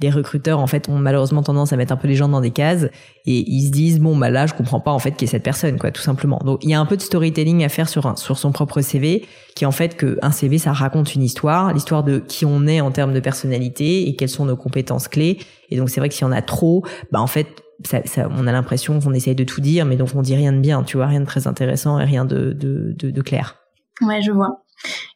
les 0.00 0.10
recruteurs 0.10 0.58
en 0.58 0.66
fait 0.66 0.90
ont 0.90 0.98
malheureusement 0.98 1.42
tendance 1.42 1.72
à 1.72 1.76
mettre 1.76 1.94
un 1.94 1.96
peu 1.96 2.06
les 2.06 2.16
gens 2.16 2.28
dans 2.28 2.42
des 2.42 2.50
cases 2.50 2.84
et 3.24 3.50
ils 3.50 3.66
se 3.66 3.70
disent 3.70 3.98
bon 3.98 4.14
bah 4.14 4.28
là 4.28 4.46
je 4.46 4.52
comprends 4.52 4.80
pas 4.80 4.90
en 4.90 4.98
fait 4.98 5.12
qui 5.12 5.24
est 5.24 5.28
cette 5.28 5.42
personne 5.42 5.78
quoi 5.78 5.90
tout 5.90 6.02
simplement. 6.02 6.38
Donc 6.44 6.62
il 6.62 6.68
y 6.68 6.74
a 6.74 6.80
un 6.80 6.84
peu 6.84 6.98
de 6.98 7.02
storytelling 7.02 7.64
à 7.64 7.70
faire 7.70 7.88
sur 7.88 8.04
un, 8.04 8.16
sur 8.16 8.36
son 8.36 8.52
propre 8.52 8.82
CV 8.82 9.24
qui 9.54 9.64
en 9.64 9.72
fait 9.72 9.96
que 9.96 10.18
un 10.20 10.30
CV 10.30 10.58
ça 10.58 10.72
raconte 10.72 11.14
une 11.14 11.22
histoire, 11.22 11.72
l'histoire 11.72 12.04
de 12.04 12.18
qui 12.18 12.44
on 12.44 12.66
est 12.66 12.82
en 12.82 12.90
termes 12.90 13.14
de 13.14 13.20
personnalité 13.20 14.06
et 14.06 14.16
quelles 14.16 14.28
sont 14.28 14.44
nos 14.44 14.56
compétences 14.56 15.08
clés. 15.08 15.38
Et 15.70 15.76
donc 15.76 15.88
c'est 15.88 16.00
vrai 16.00 16.10
que 16.10 16.14
si 16.14 16.24
on 16.24 16.32
a 16.32 16.42
trop, 16.42 16.84
bah 17.10 17.20
en 17.20 17.26
fait 17.26 17.62
ça, 17.84 18.04
ça, 18.04 18.28
on 18.30 18.46
a 18.46 18.52
l'impression 18.52 19.00
qu'on 19.00 19.12
essaye 19.12 19.34
de 19.34 19.44
tout 19.44 19.60
dire, 19.60 19.84
mais 19.84 19.96
donc 19.96 20.10
on 20.14 20.22
dit 20.22 20.34
rien 20.34 20.52
de 20.52 20.60
bien, 20.60 20.82
tu 20.82 20.96
vois, 20.96 21.06
rien 21.06 21.20
de 21.20 21.26
très 21.26 21.46
intéressant 21.46 21.98
et 21.98 22.04
rien 22.04 22.24
de, 22.24 22.52
de, 22.52 22.94
de, 22.96 23.10
de 23.10 23.22
clair. 23.22 23.56
Ouais, 24.00 24.22
je 24.22 24.32
vois. 24.32 24.64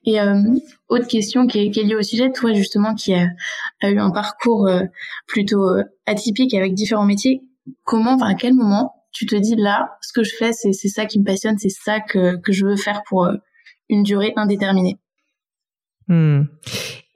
Et 0.04 0.20
euh, 0.20 0.40
autre 0.88 1.08
question 1.08 1.46
qui 1.46 1.58
est, 1.58 1.70
qui 1.70 1.80
est, 1.80 1.85
liée 1.85 1.96
au 1.96 2.02
sujet, 2.02 2.30
toi 2.30 2.52
justement 2.52 2.94
qui 2.94 3.14
a, 3.14 3.28
a 3.82 3.90
eu 3.90 3.99
un 3.99 4.11
parcours 4.11 4.66
euh, 4.68 4.82
plutôt 5.26 5.68
euh, 5.68 5.82
atypique 6.06 6.54
avec 6.54 6.75
différents 6.75 7.06
métiers, 7.06 7.42
comment, 7.85 8.14
enfin, 8.14 8.28
à 8.28 8.35
quel 8.35 8.54
moment 8.54 8.92
tu 9.12 9.26
te 9.26 9.35
dis 9.35 9.56
là, 9.56 9.96
ce 10.02 10.12
que 10.12 10.23
je 10.23 10.35
fais, 10.37 10.52
c'est 10.52 10.73
ça 10.73 11.06
qui 11.06 11.18
me 11.18 11.25
passionne, 11.25 11.58
c'est 11.58 11.70
ça 11.70 12.00
que, 12.00 12.37
que 12.37 12.52
je 12.52 12.66
veux 12.66 12.76
faire 12.76 13.02
pour 13.08 13.28
une 13.88 14.02
durée 14.02 14.32
indéterminée? 14.37 14.99
Hmm. 16.06 16.42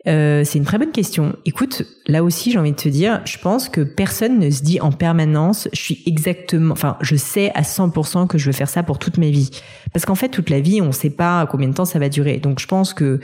Euh, 0.07 0.45
c'est 0.45 0.59
une 0.59 0.65
très 0.65 0.79
bonne 0.79 0.93
question. 0.93 1.37
Écoute, 1.45 1.83
là 2.07 2.25
aussi, 2.25 2.51
j'ai 2.51 2.59
envie 2.59 2.73
de 2.73 2.77
te 2.77 2.89
dire, 2.89 3.21
je 3.27 3.37
pense 3.39 3.69
que 3.69 3.83
personne 3.83 4.39
ne 4.39 4.51
se 4.51 4.63
dit 4.63 4.81
en 4.81 4.93
permanence, 4.93 5.69
je 5.73 5.81
suis 5.81 6.03
exactement, 6.07 6.73
enfin, 6.73 6.97
je 7.03 7.17
sais 7.17 7.51
à 7.55 7.63
100% 7.63 8.27
que 8.27 8.39
je 8.39 8.47
veux 8.47 8.53
faire 8.53 8.69
ça 8.69 8.83
pour 8.83 8.99
toute 8.99 9.19
ma 9.19 9.29
vie. 9.29 9.51
Parce 9.93 10.07
qu'en 10.07 10.15
fait, 10.15 10.31
toute 10.31 10.49
la 10.49 10.61
vie, 10.61 10.81
on 10.81 10.87
ne 10.87 10.93
sait 10.93 11.11
pas 11.11 11.47
combien 11.47 11.69
de 11.69 11.75
temps 11.75 11.85
ça 11.85 11.99
va 11.99 12.09
durer. 12.09 12.39
Donc, 12.39 12.61
je 12.61 12.67
pense 12.67 12.95
que 12.95 13.21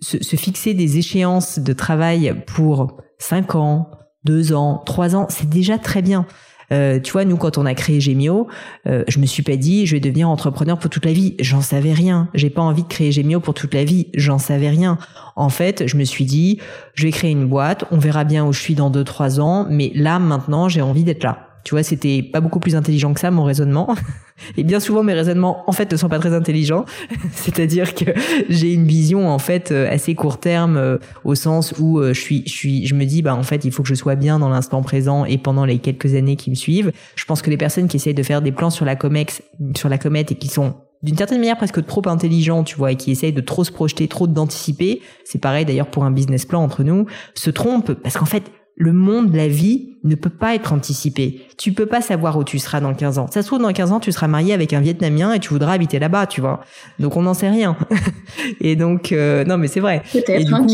se, 0.00 0.22
se 0.22 0.36
fixer 0.36 0.72
des 0.74 0.98
échéances 0.98 1.58
de 1.58 1.72
travail 1.72 2.34
pour 2.46 3.00
5 3.18 3.56
ans, 3.56 3.90
2 4.24 4.52
ans, 4.52 4.82
3 4.86 5.16
ans, 5.16 5.26
c'est 5.30 5.48
déjà 5.48 5.78
très 5.78 6.02
bien. 6.02 6.26
Euh, 6.72 7.00
tu 7.00 7.12
vois, 7.12 7.24
nous, 7.24 7.36
quand 7.36 7.58
on 7.58 7.66
a 7.66 7.74
créé 7.74 8.00
Gemio, 8.00 8.48
euh, 8.86 9.04
je 9.08 9.18
me 9.18 9.26
suis 9.26 9.42
pas 9.42 9.56
dit, 9.56 9.86
je 9.86 9.96
vais 9.96 10.00
devenir 10.00 10.28
entrepreneur 10.28 10.78
pour 10.78 10.90
toute 10.90 11.04
la 11.04 11.12
vie. 11.12 11.34
J'en 11.40 11.60
savais 11.60 11.92
rien. 11.92 12.28
J'ai 12.34 12.50
pas 12.50 12.62
envie 12.62 12.82
de 12.82 12.88
créer 12.88 13.12
Gemio 13.12 13.40
pour 13.40 13.54
toute 13.54 13.74
la 13.74 13.84
vie. 13.84 14.08
J'en 14.14 14.38
savais 14.38 14.68
rien. 14.68 14.98
En 15.36 15.48
fait, 15.48 15.86
je 15.86 15.96
me 15.96 16.04
suis 16.04 16.24
dit, 16.24 16.60
je 16.94 17.04
vais 17.04 17.12
créer 17.12 17.30
une 17.30 17.46
boîte. 17.46 17.84
On 17.90 17.98
verra 17.98 18.24
bien 18.24 18.44
où 18.46 18.52
je 18.52 18.60
suis 18.60 18.74
dans 18.74 18.90
deux, 18.90 19.04
trois 19.04 19.40
ans. 19.40 19.66
Mais 19.68 19.92
là, 19.94 20.18
maintenant, 20.18 20.68
j'ai 20.68 20.82
envie 20.82 21.04
d'être 21.04 21.24
là. 21.24 21.49
Tu 21.64 21.74
vois, 21.74 21.82
c'était 21.82 22.22
pas 22.22 22.40
beaucoup 22.40 22.60
plus 22.60 22.76
intelligent 22.76 23.12
que 23.12 23.20
ça 23.20 23.30
mon 23.30 23.44
raisonnement. 23.44 23.94
Et 24.56 24.64
bien 24.64 24.80
souvent 24.80 25.02
mes 25.02 25.12
raisonnements 25.12 25.64
en 25.66 25.72
fait 25.72 25.92
ne 25.92 25.96
sont 25.96 26.08
pas 26.08 26.18
très 26.18 26.32
intelligents. 26.32 26.84
C'est-à-dire 27.32 27.94
que 27.94 28.06
j'ai 28.48 28.72
une 28.72 28.86
vision 28.86 29.28
en 29.28 29.38
fait 29.38 29.70
euh, 29.70 29.90
assez 29.90 30.14
court 30.14 30.40
terme 30.40 30.76
euh, 30.76 30.98
au 31.24 31.34
sens 31.34 31.74
où 31.78 31.98
euh, 31.98 32.14
je 32.14 32.20
suis 32.20 32.42
je 32.46 32.52
suis 32.52 32.86
je 32.86 32.94
me 32.94 33.04
dis 33.04 33.20
bah 33.20 33.34
en 33.34 33.42
fait 33.42 33.64
il 33.64 33.72
faut 33.72 33.82
que 33.82 33.88
je 33.88 33.94
sois 33.94 34.14
bien 34.14 34.38
dans 34.38 34.48
l'instant 34.48 34.82
présent 34.82 35.26
et 35.26 35.36
pendant 35.36 35.64
les 35.66 35.78
quelques 35.78 36.14
années 36.14 36.36
qui 36.36 36.50
me 36.50 36.54
suivent. 36.54 36.92
Je 37.16 37.24
pense 37.26 37.42
que 37.42 37.50
les 37.50 37.58
personnes 37.58 37.88
qui 37.88 37.96
essayent 37.96 38.14
de 38.14 38.22
faire 38.22 38.40
des 38.40 38.52
plans 38.52 38.70
sur 38.70 38.84
la 38.84 38.96
comex 38.96 39.42
sur 39.76 39.88
la 39.88 39.98
comète 39.98 40.32
et 40.32 40.36
qui 40.36 40.48
sont 40.48 40.74
d'une 41.02 41.16
certaine 41.16 41.38
manière 41.38 41.56
presque 41.56 41.84
trop 41.86 42.02
intelligents, 42.06 42.62
tu 42.62 42.76
vois, 42.76 42.92
et 42.92 42.96
qui 42.96 43.10
essayent 43.10 43.32
de 43.32 43.40
trop 43.40 43.64
se 43.64 43.72
projeter, 43.72 44.06
trop 44.06 44.26
d'anticiper, 44.26 45.00
c'est 45.24 45.38
pareil 45.38 45.64
d'ailleurs 45.64 45.86
pour 45.86 46.04
un 46.04 46.10
business 46.10 46.44
plan 46.44 46.62
entre 46.62 46.82
nous, 46.82 47.06
se 47.34 47.50
trompent 47.50 47.94
parce 47.94 48.18
qu'en 48.18 48.26
fait, 48.26 48.50
le 48.80 48.94
monde, 48.94 49.34
la 49.34 49.46
vie 49.46 49.98
ne 50.04 50.14
peut 50.14 50.30
pas 50.30 50.54
être 50.54 50.72
anticipé. 50.72 51.42
Tu 51.58 51.72
peux 51.72 51.84
pas 51.84 52.00
savoir 52.00 52.38
où 52.38 52.44
tu 52.44 52.58
seras 52.58 52.80
dans 52.80 52.94
15 52.94 53.18
ans. 53.18 53.26
Ça 53.30 53.42
se 53.42 53.46
trouve, 53.46 53.60
dans 53.60 53.70
15 53.70 53.92
ans, 53.92 54.00
tu 54.00 54.10
seras 54.10 54.26
marié 54.26 54.54
avec 54.54 54.72
un 54.72 54.80
Vietnamien 54.80 55.34
et 55.34 55.38
tu 55.38 55.50
voudras 55.50 55.74
habiter 55.74 55.98
là-bas, 55.98 56.26
tu 56.26 56.40
vois. 56.40 56.60
Donc, 56.98 57.14
on 57.18 57.22
n'en 57.22 57.34
sait 57.34 57.50
rien. 57.50 57.76
et 58.62 58.76
donc, 58.76 59.12
euh, 59.12 59.44
non, 59.44 59.58
mais 59.58 59.66
c'est 59.66 59.80
vrai. 59.80 60.00
Peut-être, 60.10 60.54
hein, 60.54 60.66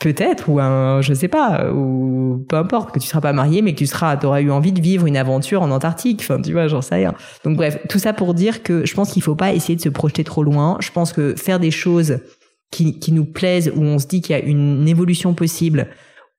peut-être, 0.00 0.48
ou 0.48 0.58
un, 0.58 1.02
je 1.02 1.14
sais 1.14 1.28
pas, 1.28 1.70
ou 1.72 2.44
peu 2.48 2.56
importe, 2.56 2.92
que 2.92 2.98
tu 2.98 3.06
seras 3.06 3.20
pas 3.20 3.32
marié, 3.32 3.62
mais 3.62 3.74
que 3.74 3.78
tu 3.78 3.86
seras, 3.86 4.16
t'auras 4.16 4.40
eu 4.40 4.50
envie 4.50 4.72
de 4.72 4.80
vivre 4.80 5.06
une 5.06 5.16
aventure 5.16 5.62
en 5.62 5.70
Antarctique. 5.70 6.18
Enfin, 6.20 6.42
tu 6.42 6.50
vois, 6.50 6.66
j'en 6.66 6.82
sais 6.82 6.96
rien. 6.96 7.14
Donc, 7.44 7.56
bref, 7.56 7.78
tout 7.88 8.00
ça 8.00 8.12
pour 8.12 8.34
dire 8.34 8.64
que 8.64 8.84
je 8.84 8.94
pense 8.94 9.12
qu'il 9.12 9.22
faut 9.22 9.36
pas 9.36 9.52
essayer 9.52 9.76
de 9.76 9.82
se 9.82 9.88
projeter 9.88 10.24
trop 10.24 10.42
loin. 10.42 10.78
Je 10.80 10.90
pense 10.90 11.12
que 11.12 11.36
faire 11.36 11.60
des 11.60 11.70
choses 11.70 12.18
qui, 12.72 12.98
qui 12.98 13.12
nous 13.12 13.24
plaisent, 13.24 13.72
où 13.76 13.84
on 13.84 14.00
se 14.00 14.08
dit 14.08 14.20
qu'il 14.20 14.36
y 14.36 14.40
a 14.40 14.42
une 14.42 14.88
évolution 14.88 15.32
possible, 15.32 15.86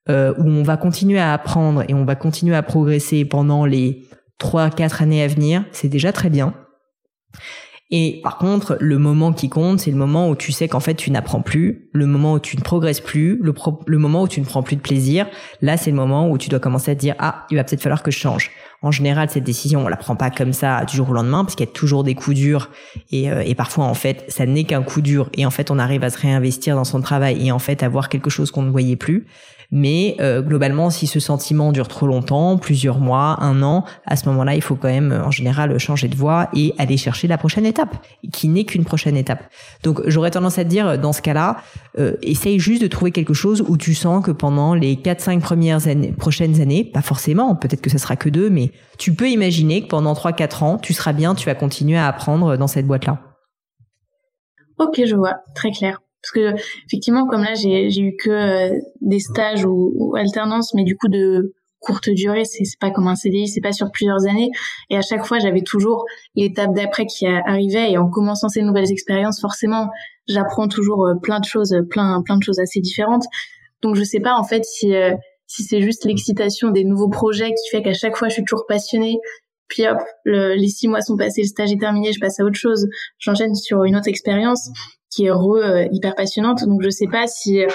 euh, 0.09 0.33
où 0.38 0.47
on 0.47 0.63
va 0.63 0.77
continuer 0.77 1.19
à 1.19 1.33
apprendre 1.33 1.83
et 1.88 1.93
on 1.93 2.05
va 2.05 2.15
continuer 2.15 2.55
à 2.55 2.63
progresser 2.63 3.25
pendant 3.25 3.65
les 3.65 4.03
trois, 4.38 4.69
quatre 4.69 5.01
années 5.01 5.24
à 5.24 5.27
venir, 5.27 5.63
c'est 5.71 5.88
déjà 5.88 6.12
très 6.12 6.29
bien. 6.29 6.53
Et 7.91 8.19
par 8.24 8.39
contre, 8.39 8.77
le 8.79 8.97
moment 8.97 9.31
qui 9.31 9.47
compte, 9.47 9.79
c'est 9.79 9.91
le 9.91 9.97
moment 9.97 10.27
où 10.29 10.35
tu 10.35 10.51
sais 10.51 10.67
qu'en 10.67 10.79
fait 10.79 10.95
tu 10.95 11.12
n'apprends 11.12 11.41
plus, 11.41 11.89
le 11.93 12.07
moment 12.07 12.33
où 12.33 12.39
tu 12.39 12.57
ne 12.57 12.62
progresses 12.62 13.00
plus, 13.00 13.38
le, 13.41 13.53
le 13.85 13.97
moment 14.00 14.24
où 14.24 14.27
tu 14.27 14.39
ne 14.39 14.45
prends 14.45 14.63
plus 14.63 14.75
de 14.75 14.81
plaisir. 14.81 15.27
Là, 15.62 15.77
c'est 15.77 15.91
le 15.91 15.95
moment 15.95 16.29
où 16.29 16.39
tu 16.39 16.50
dois 16.50 16.59
commencer 16.59 16.91
à 16.91 16.95
te 16.95 17.00
dire 17.00 17.13
ah, 17.19 17.45
il 17.51 17.57
va 17.57 17.63
peut-être 17.63 17.81
falloir 17.81 18.01
que 18.01 18.09
je 18.09 18.17
change. 18.17 18.50
En 18.81 18.89
général, 18.89 19.29
cette 19.29 19.43
décision, 19.43 19.85
on 19.85 19.88
la 19.88 19.97
prend 19.97 20.15
pas 20.15 20.31
comme 20.31 20.51
ça 20.51 20.83
du 20.85 20.97
jour 20.97 21.09
au 21.09 21.13
lendemain, 21.13 21.43
parce 21.43 21.55
qu'il 21.55 21.65
y 21.65 21.69
a 21.69 21.71
toujours 21.71 22.03
des 22.03 22.15
coups 22.15 22.35
durs 22.35 22.71
et, 23.12 23.31
euh, 23.31 23.43
et 23.45 23.53
parfois 23.53 23.85
en 23.85 23.93
fait, 23.93 24.25
ça 24.29 24.47
n'est 24.47 24.63
qu'un 24.63 24.81
coup 24.81 25.01
dur 25.01 25.29
et 25.33 25.45
en 25.45 25.51
fait, 25.51 25.69
on 25.69 25.77
arrive 25.77 26.03
à 26.03 26.09
se 26.09 26.17
réinvestir 26.17 26.75
dans 26.75 26.85
son 26.85 27.01
travail 27.01 27.47
et 27.47 27.51
en 27.51 27.59
fait 27.59 27.83
avoir 27.83 28.09
quelque 28.09 28.31
chose 28.31 28.50
qu'on 28.50 28.63
ne 28.63 28.71
voyait 28.71 28.95
plus. 28.95 29.27
Mais 29.72 30.15
euh, 30.19 30.41
globalement, 30.41 30.89
si 30.89 31.07
ce 31.07 31.19
sentiment 31.19 31.72
dure 31.72 31.88
trop 31.88 32.07
longtemps, 32.07 32.57
plusieurs 32.57 33.00
mois, 33.00 33.38
un 33.41 33.62
an, 33.63 33.86
à 34.05 34.15
ce 34.15 34.27
moment-là, 34.29 34.55
il 34.55 34.62
faut 34.62 34.75
quand 34.75 34.89
même 34.89 35.24
en 35.25 35.31
général 35.31 35.77
changer 35.79 36.07
de 36.07 36.15
voie 36.15 36.50
et 36.53 36.74
aller 36.77 36.98
chercher 36.98 37.27
la 37.27 37.38
prochaine 37.38 37.65
étape, 37.65 37.95
qui 38.31 38.48
n'est 38.48 38.63
qu'une 38.63 38.86
prochaine 38.86 39.17
étape. 39.17 39.43
Donc 39.84 40.01
j'aurais 40.07 40.31
tendance 40.31 40.57
à 40.57 40.63
te 40.63 40.69
dire, 40.69 40.98
dans 40.98 41.13
ce 41.13 41.22
cas-là, 41.22 41.57
euh, 41.98 42.13
essaye 42.22 42.60
juste 42.60 42.81
de 42.81 42.88
trouver 42.88 43.12
quelque 43.12 43.34
chose 43.34 43.63
où 43.67 43.77
tu 43.77 43.93
sens 43.93 44.24
que 44.24 44.31
pendant 44.31 44.74
les 44.74 44.95
4-5 44.95 45.39
premières 45.39 45.88
années, 45.88 46.12
prochaines 46.12 46.62
années, 46.62 46.84
pas 46.84 47.01
forcément, 47.01 47.55
peut-être 47.55 47.81
que 47.81 47.89
ça 47.89 47.98
sera 47.98 48.15
que 48.15 48.29
deux, 48.29 48.50
mais 48.50 48.72
tu 48.98 49.13
peux 49.13 49.29
imaginer 49.29 49.81
que 49.81 49.88
pendant 49.88 50.13
3-4 50.13 50.63
ans, 50.63 50.77
tu 50.77 50.93
seras 50.93 51.13
bien, 51.13 51.36
tu 51.36 51.45
vas 51.45 51.55
continuer 51.55 51.98
à 51.98 52.07
apprendre 52.07 52.57
dans 52.57 52.67
cette 52.67 52.88
boîte-là. 52.88 53.19
Ok, 54.77 55.01
je 55.05 55.15
vois, 55.15 55.36
très 55.55 55.72
clair. 55.72 56.00
Parce 56.25 56.32
que 56.32 56.60
effectivement, 56.88 57.27
comme 57.27 57.44
là, 57.44 57.53
j'ai 57.53 58.00
eu 58.00 58.15
que 58.15 58.29
euh, 58.29 58.79
des 59.01 59.20
stages 59.20 59.63
ou, 59.63 59.91
ou 59.96 60.15
alternances, 60.15 60.74
mais 60.74 60.84
du 60.84 60.98
coup 60.98 61.08
de 61.08 61.53
courte 61.79 62.10
durée, 62.10 62.46
c'est 62.46 62.63
pas 62.79 62.89
comme 62.89 63.08
un 63.08 63.15
CDI, 63.15 63.48
c'est 63.48 63.62
pas 63.62 63.72
sur 63.72 63.91
plusieurs 63.91 64.25
années. 64.25 64.50
Et 64.89 64.98
à 64.98 65.01
chaque 65.01 65.24
fois, 65.24 65.38
j'avais 65.38 65.62
toujours 65.62 66.05
l'étape 66.34 66.74
d'après 66.74 67.05
qui 67.05 67.27
arrivait. 67.27 67.91
Et 67.91 67.98
en 68.00 68.10
commençant 68.10 68.50
ces 68.50 68.63
nouvelles 68.63 68.91
expériences, 68.91 69.39
forcément, 69.39 69.89
j'apprends 70.27 70.67
toujours 70.67 71.05
euh, 71.05 71.13
plein 71.22 71.39
de 71.39 71.46
choses, 71.46 71.75
plein 71.91 72.24
plein 72.24 72.38
de 72.38 72.44
choses 72.44 72.60
assez 72.60 72.79
différentes. 72.79 73.25
Donc 73.84 73.96
je 73.96 74.03
sais 74.03 74.20
pas 74.20 74.36
en 74.36 74.44
fait 74.44 74.65
si 74.65 74.96
euh, 74.96 75.13
si 75.46 75.62
c'est 75.62 75.82
juste 75.82 76.05
l'excitation 76.05 76.72
des 76.72 76.86
nouveaux 76.86 77.10
projets 77.10 77.53
qui 77.53 77.70
fait 77.70 77.84
qu'à 77.84 77.94
chaque 77.94 78.15
fois 78.15 78.29
je 78.29 78.34
suis 78.34 78.44
toujours 78.44 78.65
passionnée. 78.67 79.20
Puis 79.67 79.88
hop, 79.88 80.00
les 80.25 80.67
six 80.70 80.88
mois 80.88 81.01
sont 81.01 81.17
passés, 81.17 81.41
le 81.41 81.48
stage 81.48 81.72
est 81.72 81.79
terminé, 81.79 82.13
je 82.13 82.20
passe 82.20 82.39
à 82.39 82.44
autre 82.44 82.58
chose, 82.58 82.88
j'enchaîne 83.17 83.55
sur 83.55 83.84
une 83.84 83.96
autre 83.96 84.08
expérience 84.08 84.70
qui 85.15 85.25
est 85.25 85.31
re 85.31 85.55
euh, 85.55 85.86
hyper 85.91 86.15
passionnante. 86.15 86.63
Donc 86.65 86.81
je 86.84 86.89
sais 86.89 87.07
pas 87.07 87.27
si 87.27 87.63
euh, 87.63 87.67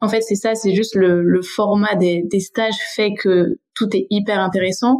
en 0.00 0.08
fait 0.08 0.20
c'est 0.20 0.34
ça, 0.34 0.54
c'est 0.54 0.74
juste 0.74 0.94
le, 0.94 1.22
le 1.22 1.42
format 1.42 1.94
des, 1.96 2.22
des, 2.30 2.40
stages 2.40 2.76
fait 2.94 3.14
que 3.14 3.58
tout 3.74 3.88
est 3.94 4.06
hyper 4.10 4.40
intéressant 4.40 4.98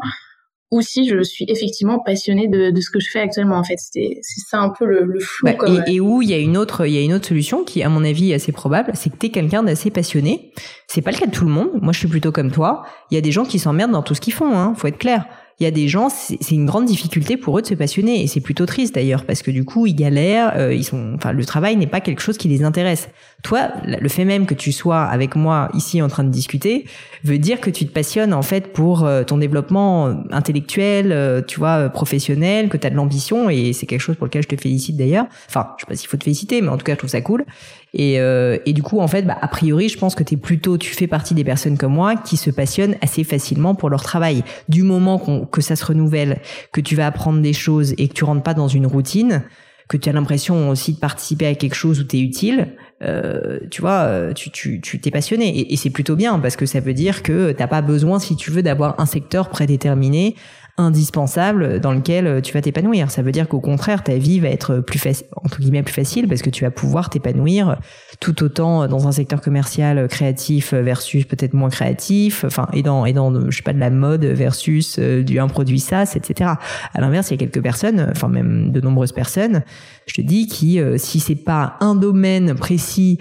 ou 0.72 0.80
si 0.82 1.08
je 1.08 1.22
suis 1.22 1.44
effectivement 1.48 2.00
passionnée 2.00 2.48
de, 2.48 2.72
de 2.72 2.80
ce 2.80 2.90
que 2.90 2.98
je 2.98 3.08
fais 3.08 3.20
actuellement 3.20 3.56
en 3.56 3.62
fait. 3.62 3.76
C'est 3.78 4.20
ça 4.22 4.58
un 4.58 4.70
peu 4.70 4.84
le, 4.84 5.04
le 5.04 5.20
flou 5.20 5.46
bah, 5.46 5.54
et, 5.87 5.94
et, 5.94 6.00
où 6.00 6.22
il 6.22 6.28
y 6.28 6.34
a 6.34 6.38
une 6.38 6.56
autre 6.56 6.87
il 6.87 6.92
y 6.92 6.98
a 6.98 7.02
une 7.02 7.14
autre 7.14 7.28
solution 7.28 7.62
qui 7.62 7.82
à 7.82 7.88
mon 7.88 8.04
avis 8.04 8.32
est 8.32 8.34
assez 8.34 8.52
probable 8.52 8.90
c'est 8.94 9.11
que 9.11 9.16
tu 9.16 9.26
es 9.26 9.30
quelqu'un 9.30 9.62
d'assez 9.62 9.90
passionné. 9.90 10.52
C'est 10.88 11.02
pas 11.02 11.12
le 11.12 11.18
cas 11.18 11.26
de 11.26 11.32
tout 11.32 11.44
le 11.44 11.52
monde. 11.52 11.70
Moi 11.80 11.92
je 11.92 12.00
suis 12.00 12.08
plutôt 12.08 12.32
comme 12.32 12.50
toi. 12.50 12.84
Il 13.11 13.14
y 13.14 13.18
a 13.18 13.20
des 13.20 13.32
gens 13.32 13.44
qui 13.44 13.58
s'emmerdent 13.58 13.92
dans 13.92 14.02
tout 14.02 14.14
ce 14.14 14.20
qu'ils 14.20 14.32
font 14.32 14.58
hein 14.58 14.74
faut 14.76 14.88
être 14.88 14.98
clair 14.98 15.26
il 15.58 15.64
y 15.64 15.66
a 15.66 15.70
des 15.70 15.88
gens, 15.88 16.10
c'est 16.10 16.50
une 16.50 16.66
grande 16.66 16.84
difficulté 16.84 17.38
pour 17.38 17.58
eux 17.58 17.62
de 17.62 17.66
se 17.66 17.74
passionner 17.74 18.22
et 18.22 18.26
c'est 18.26 18.40
plutôt 18.40 18.66
triste 18.66 18.94
d'ailleurs 18.94 19.24
parce 19.24 19.40
que 19.40 19.50
du 19.50 19.64
coup 19.64 19.86
ils 19.86 19.94
galèrent, 19.94 20.52
euh, 20.54 20.74
ils 20.74 20.84
sont, 20.84 21.14
enfin 21.14 21.32
le 21.32 21.46
travail 21.46 21.76
n'est 21.76 21.86
pas 21.86 22.02
quelque 22.02 22.20
chose 22.20 22.36
qui 22.36 22.48
les 22.48 22.62
intéresse. 22.62 23.08
Toi, 23.42 23.70
le 23.86 24.08
fait 24.10 24.26
même 24.26 24.44
que 24.44 24.52
tu 24.52 24.70
sois 24.70 25.00
avec 25.00 25.34
moi 25.34 25.70
ici 25.72 26.02
en 26.02 26.08
train 26.08 26.24
de 26.24 26.28
discuter 26.28 26.84
veut 27.24 27.38
dire 27.38 27.60
que 27.60 27.70
tu 27.70 27.86
te 27.86 27.92
passionnes 27.92 28.34
en 28.34 28.42
fait 28.42 28.74
pour 28.74 29.04
euh, 29.06 29.24
ton 29.24 29.38
développement 29.38 30.14
intellectuel, 30.30 31.10
euh, 31.10 31.40
tu 31.40 31.58
vois, 31.58 31.88
professionnel, 31.88 32.68
que 32.68 32.76
tu 32.76 32.86
as 32.86 32.90
de 32.90 32.96
l'ambition 32.96 33.48
et 33.48 33.72
c'est 33.72 33.86
quelque 33.86 34.02
chose 34.02 34.16
pour 34.16 34.26
lequel 34.26 34.42
je 34.42 34.48
te 34.48 34.60
félicite 34.60 34.98
d'ailleurs. 34.98 35.24
Enfin, 35.48 35.68
je 35.78 35.84
sais 35.84 35.88
pas 35.88 35.96
s'il 35.96 36.08
faut 36.08 36.18
te 36.18 36.24
féliciter, 36.24 36.60
mais 36.60 36.68
en 36.68 36.76
tout 36.76 36.84
cas 36.84 36.92
je 36.92 36.98
trouve 36.98 37.10
ça 37.10 37.22
cool. 37.22 37.46
Et, 37.94 38.20
euh, 38.20 38.59
et 38.66 38.72
du 38.72 38.83
coup, 38.83 39.01
en 39.01 39.09
fait, 39.09 39.22
bah, 39.22 39.38
a 39.40 39.49
priori, 39.49 39.88
je 39.88 39.99
pense 39.99 40.14
que 40.14 40.22
tu 40.22 40.37
plutôt, 40.37 40.77
tu 40.77 40.94
fais 40.94 41.07
partie 41.07 41.35
des 41.35 41.44
personnes 41.44 41.79
comme 41.79 41.94
moi 41.94 42.16
qui 42.16 42.37
se 42.37 42.51
passionnent 42.51 42.96
assez 43.01 43.25
facilement 43.25 43.75
pour 43.75 43.90
leur 43.90 44.03
travail. 44.03 44.42
Du 44.68 44.83
moment 44.83 45.18
que 45.46 45.61
ça 45.61 45.77
se 45.77 45.85
renouvelle, 45.85 46.40
que 46.72 46.81
tu 46.81 46.94
vas 46.94 47.07
apprendre 47.07 47.40
des 47.40 47.53
choses 47.53 47.94
et 47.99 48.09
que 48.09 48.14
tu 48.14 48.25
rentres 48.25 48.42
pas 48.42 48.55
dans 48.55 48.68
une 48.68 48.87
routine, 48.87 49.44
que 49.88 49.96
tu 49.96 50.09
as 50.09 50.12
l'impression 50.12 50.68
aussi 50.68 50.94
de 50.94 50.99
participer 50.99 51.46
à 51.46 51.55
quelque 51.55 51.75
chose 51.75 52.01
où 52.01 52.05
tu 52.05 52.16
es 52.16 52.20
utile, 52.20 52.75
euh, 53.03 53.61
tu 53.70 53.81
vois, 53.81 54.03
euh, 54.05 54.33
tu 54.33 54.51
tu 54.51 54.81
tu 54.81 55.01
t'es 55.01 55.11
passionné 55.11 55.49
et, 55.49 55.72
et 55.72 55.77
c'est 55.77 55.90
plutôt 55.90 56.16
bien 56.16 56.38
parce 56.38 56.57
que 56.57 56.66
ça 56.66 56.81
veut 56.81 56.94
dire 56.94 57.22
que 57.22 57.53
t'as 57.53 57.68
pas 57.68 57.83
besoin, 57.83 58.18
si 58.18 58.37
tu 58.37 58.51
veux, 58.51 58.62
d'avoir 58.62 58.99
un 58.99 59.07
secteur 59.07 59.49
prédéterminé, 59.49 60.35
indispensable 60.78 61.80
dans 61.80 61.92
lequel 61.92 62.26
euh, 62.26 62.40
tu 62.40 62.52
vas 62.52 62.60
t'épanouir. 62.60 63.10
Ça 63.10 63.22
veut 63.22 63.32
dire 63.32 63.48
qu'au 63.48 63.60
contraire, 63.60 64.02
ta 64.02 64.16
vie 64.16 64.40
va 64.40 64.48
être 64.48 64.78
plus 64.80 64.98
facile, 64.98 65.26
entre 65.36 65.60
guillemets 65.60 65.82
plus 65.82 65.94
facile, 65.94 66.28
parce 66.28 66.42
que 66.42 66.50
tu 66.50 66.64
vas 66.64 66.70
pouvoir 66.70 67.10
t'épanouir 67.10 67.78
tout 68.20 68.42
autant 68.42 68.86
dans 68.86 69.08
un 69.08 69.12
secteur 69.12 69.40
commercial 69.40 70.08
créatif 70.08 70.74
versus 70.74 71.24
peut-être 71.24 71.54
moins 71.54 71.70
créatif, 71.70 72.44
enfin 72.44 72.68
et 72.72 72.82
dans 72.82 73.06
et 73.06 73.12
dans 73.12 73.50
je 73.50 73.56
sais 73.56 73.62
pas 73.62 73.72
de 73.72 73.80
la 73.80 73.90
mode 73.90 74.24
versus 74.24 74.98
euh, 74.98 75.22
du 75.22 75.38
un 75.38 75.48
produit 75.48 75.80
SaaS, 75.80 76.12
etc. 76.16 76.50
À 76.94 77.00
l'inverse, 77.00 77.30
il 77.30 77.32
y 77.32 77.34
a 77.34 77.38
quelques 77.38 77.62
personnes, 77.62 78.08
enfin 78.10 78.28
même 78.28 78.72
de 78.72 78.80
nombreuses 78.80 79.12
personnes, 79.12 79.62
je 80.06 80.14
te 80.14 80.20
dis 80.20 80.46
qui 80.46 80.80
euh, 80.80 80.98
si 80.98 81.20
c'est 81.20 81.34
pas 81.34 81.76
un 81.80 81.94
domaine 81.94 82.54
précis 82.54 83.18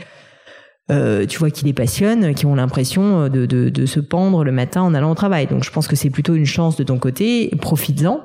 euh, 0.91 1.25
tu 1.25 1.39
vois, 1.39 1.49
qui 1.49 1.65
les 1.65 1.73
passionnent, 1.73 2.35
qui 2.35 2.45
ont 2.45 2.55
l'impression 2.55 3.23
euh, 3.23 3.29
de, 3.29 3.45
de, 3.45 3.69
de, 3.69 3.85
se 3.85 3.99
pendre 3.99 4.43
le 4.43 4.51
matin 4.51 4.81
en 4.81 4.93
allant 4.93 5.11
au 5.11 5.15
travail. 5.15 5.47
Donc 5.47 5.63
je 5.63 5.71
pense 5.71 5.87
que 5.87 5.95
c'est 5.95 6.11
plutôt 6.11 6.35
une 6.35 6.45
chance 6.45 6.75
de 6.75 6.83
ton 6.83 6.99
côté. 6.99 7.51
Profites-en. 7.59 8.21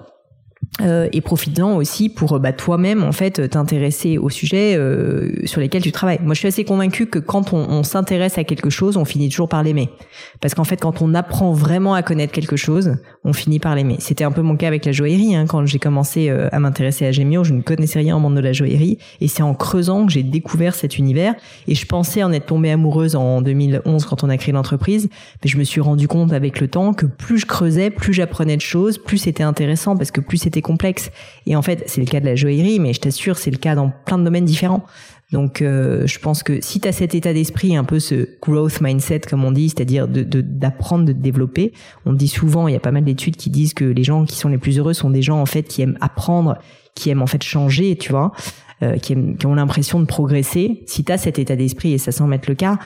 Euh, 0.80 1.08
et 1.12 1.20
profitant 1.20 1.76
aussi 1.76 2.08
pour 2.08 2.38
bah, 2.38 2.52
toi-même 2.52 3.02
en 3.02 3.12
fait 3.12 3.50
t'intéresser 3.50 4.16
aux 4.16 4.30
sujets 4.30 4.76
euh, 4.76 5.44
sur 5.44 5.60
lesquels 5.60 5.82
tu 5.82 5.92
travailles. 5.92 6.20
Moi, 6.22 6.32
je 6.34 6.38
suis 6.38 6.48
assez 6.48 6.64
convaincue 6.64 7.06
que 7.06 7.18
quand 7.18 7.52
on, 7.52 7.58
on 7.68 7.82
s'intéresse 7.82 8.38
à 8.38 8.44
quelque 8.44 8.70
chose, 8.70 8.96
on 8.96 9.04
finit 9.04 9.28
toujours 9.28 9.48
par 9.48 9.62
l'aimer. 9.62 9.90
Parce 10.40 10.54
qu'en 10.54 10.64
fait, 10.64 10.80
quand 10.80 11.02
on 11.02 11.12
apprend 11.14 11.52
vraiment 11.52 11.92
à 11.94 12.02
connaître 12.02 12.32
quelque 12.32 12.56
chose, 12.56 12.96
on 13.24 13.32
finit 13.32 13.58
par 13.58 13.74
l'aimer. 13.74 13.96
C'était 13.98 14.24
un 14.24 14.32
peu 14.32 14.42
mon 14.42 14.56
cas 14.56 14.68
avec 14.68 14.86
la 14.86 14.92
joaillerie. 14.92 15.34
Hein. 15.34 15.44
Quand 15.46 15.66
j'ai 15.66 15.78
commencé 15.78 16.30
euh, 16.30 16.48
à 16.52 16.60
m'intéresser 16.60 17.04
à 17.04 17.12
Gémio, 17.12 17.44
je 17.44 17.52
ne 17.52 17.60
connaissais 17.60 17.98
rien 17.98 18.16
au 18.16 18.20
monde 18.20 18.36
de 18.36 18.40
la 18.40 18.52
joaillerie, 18.52 18.98
et 19.20 19.28
c'est 19.28 19.42
en 19.42 19.54
creusant 19.54 20.06
que 20.06 20.12
j'ai 20.12 20.22
découvert 20.22 20.74
cet 20.74 20.98
univers. 20.98 21.34
Et 21.68 21.74
je 21.74 21.84
pensais 21.84 22.22
en 22.22 22.32
être 22.32 22.46
tombée 22.46 22.70
amoureuse 22.70 23.16
en 23.16 23.42
2011 23.42 24.04
quand 24.06 24.24
on 24.24 24.30
a 24.30 24.36
créé 24.36 24.52
l'entreprise, 24.52 25.08
mais 25.44 25.50
je 25.50 25.58
me 25.58 25.64
suis 25.64 25.80
rendu 25.80 26.08
compte 26.08 26.32
avec 26.32 26.60
le 26.60 26.68
temps 26.68 26.94
que 26.94 27.06
plus 27.06 27.38
je 27.38 27.46
creusais, 27.46 27.90
plus 27.90 28.12
j'apprenais 28.12 28.56
de 28.56 28.62
choses, 28.62 28.98
plus 28.98 29.18
c'était 29.18 29.42
intéressant 29.42 29.96
parce 29.96 30.10
que 30.10 30.20
plus 30.20 30.38
c'était 30.38 30.59
complexe. 30.62 31.10
Et 31.46 31.56
en 31.56 31.62
fait, 31.62 31.84
c'est 31.86 32.00
le 32.00 32.06
cas 32.06 32.20
de 32.20 32.26
la 32.26 32.36
joaillerie, 32.36 32.78
mais 32.78 32.92
je 32.92 33.00
t'assure, 33.00 33.38
c'est 33.38 33.50
le 33.50 33.58
cas 33.58 33.74
dans 33.74 33.92
plein 34.04 34.18
de 34.18 34.24
domaines 34.24 34.44
différents. 34.44 34.84
Donc, 35.32 35.62
euh, 35.62 36.06
je 36.06 36.18
pense 36.18 36.42
que 36.42 36.60
si 36.60 36.80
tu 36.80 36.88
as 36.88 36.92
cet 36.92 37.14
état 37.14 37.32
d'esprit, 37.32 37.76
un 37.76 37.84
peu 37.84 38.00
ce 38.00 38.28
growth 38.42 38.80
mindset, 38.80 39.20
comme 39.20 39.44
on 39.44 39.52
dit, 39.52 39.68
c'est-à-dire 39.68 40.08
d'apprendre, 40.08 41.04
de, 41.04 41.12
de, 41.12 41.18
développer, 41.18 41.72
on 42.04 42.12
dit 42.12 42.28
souvent, 42.28 42.66
il 42.66 42.74
y 42.74 42.76
a 42.76 42.80
pas 42.80 42.90
mal 42.90 43.04
d'études 43.04 43.36
qui 43.36 43.48
disent 43.48 43.74
que 43.74 43.84
les 43.84 44.02
gens 44.02 44.24
qui 44.24 44.36
sont 44.36 44.48
les 44.48 44.58
plus 44.58 44.78
heureux 44.78 44.92
sont 44.92 45.10
des 45.10 45.22
gens 45.22 45.40
en 45.40 45.46
fait 45.46 45.62
qui 45.62 45.82
aiment 45.82 45.98
apprendre, 46.00 46.58
qui 46.96 47.10
aiment 47.10 47.22
en 47.22 47.28
fait 47.28 47.42
changer, 47.44 47.96
tu 47.96 48.10
vois, 48.10 48.32
euh, 48.82 48.96
qui, 48.96 49.14
qui 49.38 49.46
ont 49.46 49.54
l'impression 49.54 50.00
de 50.00 50.06
progresser. 50.06 50.82
Si 50.86 51.04
tu 51.04 51.12
as 51.12 51.18
cet 51.18 51.38
état 51.38 51.54
d'esprit, 51.54 51.92
et 51.92 51.98
ça 51.98 52.10
semble 52.10 52.34
être 52.34 52.48
le 52.48 52.56
cas, 52.56 52.78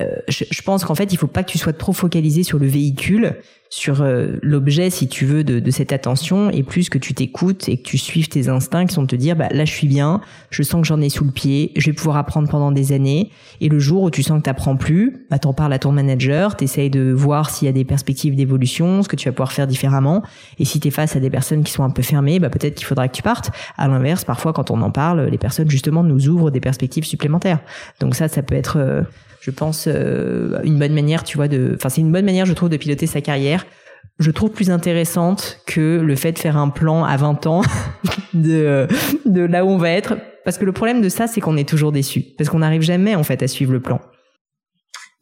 euh, 0.00 0.06
je, 0.28 0.62
pense 0.62 0.84
qu'en 0.84 0.94
fait, 0.94 1.12
il 1.12 1.18
faut 1.18 1.26
pas 1.26 1.42
que 1.42 1.50
tu 1.50 1.58
sois 1.58 1.74
trop 1.74 1.92
focalisé 1.92 2.44
sur 2.44 2.58
le 2.58 2.66
véhicule, 2.66 3.36
sur 3.68 4.00
euh, 4.00 4.38
l'objet, 4.40 4.88
si 4.88 5.06
tu 5.06 5.26
veux, 5.26 5.44
de, 5.44 5.60
de, 5.60 5.70
cette 5.70 5.92
attention, 5.92 6.48
et 6.50 6.62
plus 6.62 6.88
que 6.88 6.96
tu 6.96 7.12
t'écoutes 7.12 7.68
et 7.68 7.76
que 7.76 7.82
tu 7.82 7.98
suives 7.98 8.28
tes 8.28 8.48
instincts 8.48 8.86
qui 8.86 8.94
sont 8.94 9.02
de 9.02 9.08
te 9.08 9.16
dire, 9.16 9.36
bah 9.36 9.48
là, 9.50 9.66
je 9.66 9.72
suis 9.72 9.86
bien, 9.86 10.22
je 10.48 10.62
sens 10.62 10.80
que 10.80 10.86
j'en 10.86 11.00
ai 11.02 11.10
sous 11.10 11.24
le 11.24 11.30
pied, 11.30 11.72
je 11.76 11.90
vais 11.90 11.92
pouvoir 11.92 12.16
apprendre 12.16 12.48
pendant 12.48 12.72
des 12.72 12.92
années. 12.92 13.30
Et 13.60 13.68
le 13.68 13.78
jour 13.78 14.04
où 14.04 14.10
tu 14.10 14.22
sens 14.22 14.38
que 14.38 14.44
t'apprends 14.44 14.76
plus, 14.76 15.26
bah 15.30 15.38
t'en 15.38 15.52
parles 15.52 15.74
à 15.74 15.78
ton 15.78 15.92
manager, 15.92 16.56
t'essayes 16.56 16.90
de 16.90 17.12
voir 17.12 17.50
s'il 17.50 17.66
y 17.66 17.68
a 17.68 17.72
des 17.72 17.84
perspectives 17.84 18.34
d'évolution, 18.34 19.02
ce 19.02 19.08
que 19.08 19.16
tu 19.16 19.28
vas 19.28 19.32
pouvoir 19.32 19.52
faire 19.52 19.66
différemment. 19.66 20.22
Et 20.58 20.64
si 20.64 20.80
t'es 20.80 20.90
face 20.90 21.16
à 21.16 21.20
des 21.20 21.30
personnes 21.30 21.64
qui 21.64 21.72
sont 21.72 21.84
un 21.84 21.90
peu 21.90 22.02
fermées, 22.02 22.38
bah 22.38 22.48
peut-être 22.48 22.76
qu'il 22.76 22.86
faudra 22.86 23.08
que 23.08 23.14
tu 23.14 23.22
partes. 23.22 23.50
À 23.76 23.88
l'inverse, 23.88 24.24
parfois, 24.24 24.54
quand 24.54 24.70
on 24.70 24.80
en 24.80 24.90
parle, 24.90 25.26
les 25.26 25.38
personnes 25.38 25.68
justement 25.68 26.02
nous 26.02 26.28
ouvrent 26.28 26.50
des 26.50 26.60
perspectives 26.60 27.04
supplémentaires. 27.04 27.60
Donc 28.00 28.14
ça, 28.14 28.28
ça 28.28 28.42
peut 28.42 28.54
être 28.54 28.78
euh, 28.78 29.02
je 29.42 29.50
pense, 29.50 29.88
euh, 29.88 30.60
une 30.62 30.78
bonne 30.78 30.94
manière, 30.94 31.24
tu 31.24 31.36
vois, 31.36 31.48
de, 31.48 31.72
enfin, 31.74 31.88
c'est 31.88 32.00
une 32.00 32.12
bonne 32.12 32.24
manière, 32.24 32.46
je 32.46 32.52
trouve, 32.52 32.68
de 32.68 32.76
piloter 32.76 33.08
sa 33.08 33.20
carrière. 33.20 33.66
Je 34.20 34.30
trouve 34.30 34.50
plus 34.50 34.70
intéressante 34.70 35.58
que 35.66 36.00
le 36.00 36.14
fait 36.14 36.30
de 36.30 36.38
faire 36.38 36.56
un 36.56 36.68
plan 36.68 37.04
à 37.04 37.16
20 37.16 37.46
ans 37.48 37.62
de, 38.34 38.86
de 39.26 39.42
là 39.42 39.64
où 39.64 39.68
on 39.68 39.78
va 39.78 39.90
être. 39.90 40.16
Parce 40.44 40.58
que 40.58 40.64
le 40.64 40.70
problème 40.70 41.02
de 41.02 41.08
ça, 41.08 41.26
c'est 41.26 41.40
qu'on 41.40 41.56
est 41.56 41.68
toujours 41.68 41.90
déçu. 41.90 42.22
Parce 42.38 42.50
qu'on 42.50 42.60
n'arrive 42.60 42.82
jamais, 42.82 43.16
en 43.16 43.24
fait, 43.24 43.42
à 43.42 43.48
suivre 43.48 43.72
le 43.72 43.80
plan. 43.80 44.00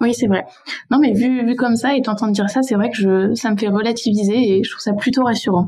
Oui, 0.02 0.12
c'est 0.12 0.26
vrai. 0.26 0.44
Non, 0.90 0.98
mais 0.98 1.12
vu, 1.12 1.46
vu 1.46 1.56
comme 1.56 1.76
ça 1.76 1.96
et 1.96 2.02
t'entendre 2.02 2.32
dire 2.32 2.50
ça, 2.50 2.60
c'est 2.62 2.74
vrai 2.74 2.90
que 2.90 2.96
je, 2.96 3.34
ça 3.34 3.50
me 3.50 3.56
fait 3.56 3.68
relativiser 3.68 4.36
et 4.36 4.62
je 4.62 4.70
trouve 4.70 4.82
ça 4.82 4.92
plutôt 4.92 5.24
rassurant. 5.24 5.66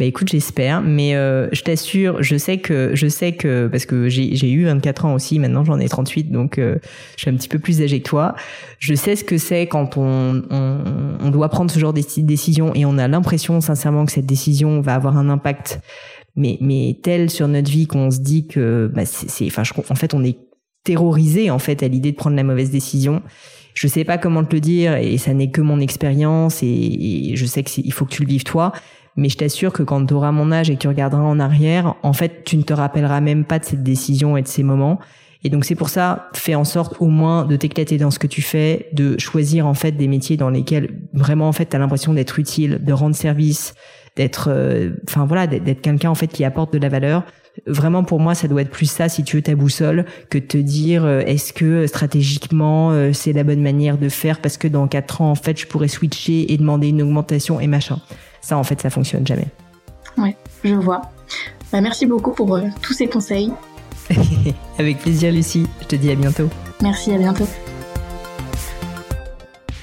Bah 0.00 0.06
écoute, 0.06 0.30
j'espère, 0.30 0.80
mais 0.80 1.14
euh, 1.14 1.50
je 1.52 1.60
t'assure, 1.60 2.22
je 2.22 2.38
sais 2.38 2.56
que 2.56 2.92
je 2.94 3.06
sais 3.06 3.32
que 3.32 3.66
parce 3.66 3.84
que 3.84 4.08
j'ai 4.08 4.50
eu 4.50 4.64
24 4.64 5.04
ans 5.04 5.12
aussi, 5.12 5.38
maintenant 5.38 5.62
j'en 5.62 5.78
ai 5.78 5.90
38, 5.90 6.32
donc 6.32 6.56
euh, 6.56 6.76
je 7.16 7.20
suis 7.20 7.30
un 7.30 7.34
petit 7.34 7.50
peu 7.50 7.58
plus 7.58 7.82
âgée 7.82 8.00
que 8.00 8.08
toi. 8.08 8.34
Je 8.78 8.94
sais 8.94 9.14
ce 9.14 9.24
que 9.24 9.36
c'est 9.36 9.66
quand 9.66 9.98
on, 9.98 10.42
on, 10.48 10.78
on, 11.20 11.28
doit 11.30 11.50
prendre 11.50 11.70
ce 11.70 11.78
genre 11.78 11.92
de 11.92 12.00
décision 12.22 12.74
et 12.74 12.86
on 12.86 12.96
a 12.96 13.08
l'impression 13.08 13.60
sincèrement 13.60 14.06
que 14.06 14.12
cette 14.12 14.24
décision 14.24 14.80
va 14.80 14.94
avoir 14.94 15.18
un 15.18 15.28
impact, 15.28 15.82
mais 16.34 16.56
mais 16.62 16.96
tel 17.02 17.28
sur 17.28 17.46
notre 17.46 17.70
vie 17.70 17.86
qu'on 17.86 18.10
se 18.10 18.20
dit 18.20 18.46
que 18.46 18.90
bah, 18.94 19.04
c'est, 19.04 19.48
enfin, 19.48 19.64
je, 19.64 19.74
en 19.86 19.94
fait, 19.96 20.14
on 20.14 20.24
est 20.24 20.38
terrorisé 20.82 21.50
en 21.50 21.58
fait 21.58 21.82
à 21.82 21.88
l'idée 21.88 22.12
de 22.12 22.16
prendre 22.16 22.36
la 22.36 22.44
mauvaise 22.44 22.70
décision. 22.70 23.20
Je 23.74 23.86
sais 23.86 24.04
pas 24.04 24.16
comment 24.16 24.44
te 24.44 24.54
le 24.54 24.60
dire 24.60 24.96
et 24.96 25.18
ça 25.18 25.34
n'est 25.34 25.50
que 25.50 25.60
mon 25.60 25.78
expérience 25.78 26.62
et, 26.62 26.66
et 26.66 27.36
je 27.36 27.44
sais 27.44 27.62
qu'il 27.62 27.92
faut 27.92 28.06
que 28.06 28.12
tu 28.12 28.22
le 28.22 28.28
vives 28.28 28.44
toi 28.44 28.72
mais 29.16 29.28
je 29.28 29.36
t'assure 29.36 29.72
que 29.72 29.82
quand 29.82 30.04
tu 30.06 30.14
auras 30.14 30.32
mon 30.32 30.52
âge 30.52 30.70
et 30.70 30.74
que 30.74 30.80
tu 30.80 30.88
regarderas 30.88 31.22
en 31.22 31.40
arrière, 31.40 31.94
en 32.02 32.12
fait, 32.12 32.44
tu 32.44 32.56
ne 32.56 32.62
te 32.62 32.72
rappelleras 32.72 33.20
même 33.20 33.44
pas 33.44 33.58
de 33.58 33.64
cette 33.64 33.82
décision 33.82 34.36
et 34.36 34.42
de 34.42 34.48
ces 34.48 34.62
moments. 34.62 34.98
Et 35.42 35.48
donc 35.48 35.64
c'est 35.64 35.74
pour 35.74 35.88
ça, 35.88 36.28
fais 36.34 36.54
en 36.54 36.64
sorte 36.64 36.96
au 37.00 37.06
moins 37.06 37.46
de 37.46 37.56
t'éclater 37.56 37.96
dans 37.96 38.10
ce 38.10 38.18
que 38.18 38.26
tu 38.26 38.42
fais, 38.42 38.90
de 38.92 39.18
choisir 39.18 39.66
en 39.66 39.74
fait 39.74 39.92
des 39.92 40.06
métiers 40.06 40.36
dans 40.36 40.50
lesquels 40.50 41.00
vraiment 41.14 41.48
en 41.48 41.52
fait 41.52 41.66
tu 41.66 41.76
as 41.76 41.78
l'impression 41.78 42.12
d'être 42.12 42.38
utile, 42.38 42.78
de 42.82 42.92
rendre 42.92 43.16
service, 43.16 43.74
d'être 44.16 44.48
euh, 44.50 44.90
enfin 45.08 45.24
voilà, 45.24 45.46
d'être 45.46 45.80
quelqu'un 45.80 46.10
en 46.10 46.14
fait 46.14 46.26
qui 46.26 46.44
apporte 46.44 46.72
de 46.72 46.78
la 46.78 46.90
valeur. 46.90 47.24
Vraiment 47.66 48.04
pour 48.04 48.20
moi, 48.20 48.34
ça 48.34 48.48
doit 48.48 48.62
être 48.62 48.70
plus 48.70 48.90
ça 48.90 49.08
si 49.08 49.24
tu 49.24 49.36
veux 49.36 49.42
ta 49.42 49.54
boussole 49.54 50.04
que 50.28 50.38
de 50.38 50.44
te 50.44 50.58
dire 50.58 51.04
euh, 51.04 51.20
est-ce 51.20 51.52
que 51.52 51.64
euh, 51.64 51.86
stratégiquement 51.86 52.92
c'est 53.12 53.32
la 53.32 53.44
bonne 53.44 53.62
manière 53.62 53.98
de 53.98 54.08
faire 54.08 54.40
parce 54.40 54.56
que 54.56 54.68
dans 54.68 54.86
quatre 54.88 55.20
ans 55.20 55.30
en 55.30 55.34
fait 55.34 55.58
je 55.58 55.66
pourrais 55.66 55.88
switcher 55.88 56.52
et 56.52 56.56
demander 56.56 56.88
une 56.88 57.02
augmentation 57.02 57.60
et 57.60 57.66
machin. 57.66 58.00
Ça, 58.40 58.56
en 58.56 58.64
fait, 58.64 58.80
ça 58.80 58.90
fonctionne 58.90 59.26
jamais. 59.26 59.46
Ouais, 60.16 60.36
je 60.64 60.74
vois. 60.74 61.02
Bah, 61.72 61.80
merci 61.80 62.06
beaucoup 62.06 62.32
pour 62.32 62.54
euh, 62.56 62.62
tous 62.82 62.94
ces 62.94 63.06
conseils. 63.06 63.52
Avec 64.78 64.98
plaisir, 64.98 65.32
Lucie. 65.32 65.66
Je 65.82 65.86
te 65.86 65.96
dis 65.96 66.10
à 66.10 66.14
bientôt. 66.14 66.48
Merci, 66.82 67.12
à 67.12 67.18
bientôt. 67.18 67.46